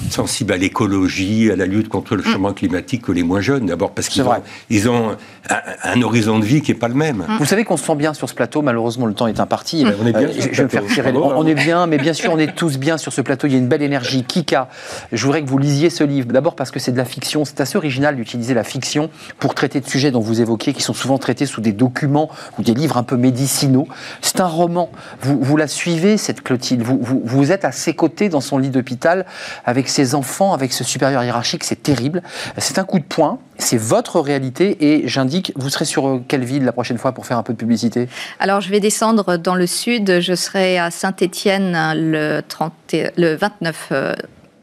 [0.10, 3.66] sensibles à l'écologie, à la lutte contre le changement climatique que les moins jeunes.
[3.68, 4.42] D'abord parce qu'ils ont, vrai.
[4.70, 5.16] ils ont
[5.50, 7.26] un, un horizon de vie qui n'est pas le même.
[7.40, 9.84] Vous savez qu'on se sent bien sur ce plateau, malheureusement le temps est imparti.
[9.84, 11.12] Ben, on est bien Euh, sur je, vais me faire tirer.
[11.14, 13.48] on, on est bien, mais bien sûr on est tous bien sur ce plateau.
[13.48, 14.24] Il y a une belle énergie.
[14.24, 14.70] Kika,
[15.12, 16.28] je voudrais que vous lisiez ce livre.
[16.32, 17.46] D'abord parce que c'est de la fiction.
[17.46, 20.94] C'est assez original d'utiliser la fiction pour traiter de sujets dont vous évoquiez, qui sont
[20.94, 23.88] souvent traités sous des documents ou des livres un peu médicinaux.
[24.22, 24.90] C'est un roman.
[25.22, 26.82] Vous, vous la suivez, cette Clotilde.
[26.82, 29.26] Vous, vous, vous êtes à ses côtés dans son lit d'hôpital
[29.66, 31.64] avec ses enfants, avec ce supérieur hiérarchique.
[31.64, 32.22] C'est terrible.
[32.58, 33.40] C'est un coup de poing.
[33.58, 34.78] C'est votre réalité.
[34.94, 37.54] Et j'indique, vous serez sur euh, quelle ville la prochaine fois pour faire un peu
[37.54, 38.08] de publicité?
[38.40, 40.20] Alors, je vais descendre dans le sud.
[40.20, 44.14] Je serai à Saint-Étienne le, 30 et- le 29, euh,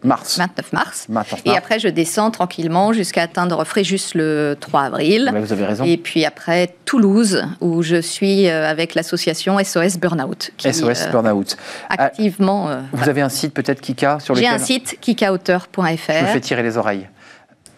[0.05, 0.39] Mars.
[0.39, 1.07] 29 mars.
[1.45, 5.31] Et après, je descends tranquillement jusqu'à atteindre Fréjus le 3 avril.
[5.33, 5.85] Mais vous avez raison.
[5.85, 10.53] Et puis après, Toulouse, où je suis euh, avec l'association SOS Burnout.
[10.57, 11.57] qui, SOS euh, Burnout.
[11.91, 12.69] Activement.
[12.69, 15.97] euh, Vous avez un site peut-être Kika sur J'ai lequel un site, je me kikaauteur.fr.
[16.33, 17.09] fais tirer les oreilles.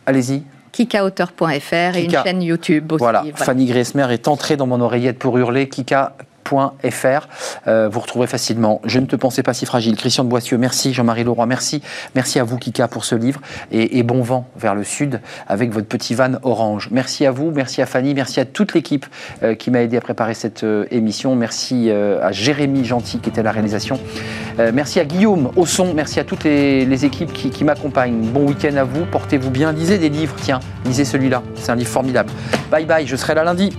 [0.05, 0.43] Allez-y.
[0.73, 3.01] kikaauteur.fr et une chaîne YouTube aussi.
[3.03, 3.23] Voilà.
[3.23, 3.37] voilà.
[3.37, 5.69] Fanny Griesmer est entrée dans mon oreillette pour hurler.
[5.69, 6.15] Kika.
[6.49, 7.29] .fr.
[7.67, 9.97] Euh, vous retrouverez facilement Je ne te pensais pas si fragile.
[9.97, 10.93] Christian de Boissieu, merci.
[10.93, 11.83] Jean-Marie Leroy, merci.
[12.15, 13.41] Merci à vous, Kika, pour ce livre.
[13.73, 16.89] Et, bon vent vers le sud avec votre petit van orange.
[16.91, 19.07] Merci à vous, merci à Fanny, merci à toute l'équipe
[19.43, 21.37] euh, qui m'a aidé à préparer cette euh, émission.
[21.37, 23.99] Merci à Jérémy Gentil qui était à la réalisation.
[24.59, 25.95] Merci à Guillaume au son.
[25.95, 28.21] Merci à toutes les, les équipes qui, qui m'accompagnent.
[28.33, 29.05] Bon week-end à vous.
[29.07, 29.73] Portez-vous bien.
[29.73, 30.35] Lisez des livres.
[30.41, 31.43] Tiens, lisez celui-là.
[31.55, 32.31] C'est un livre formidable.
[32.71, 33.07] Bye bye.
[33.07, 33.71] Je serai là lundi.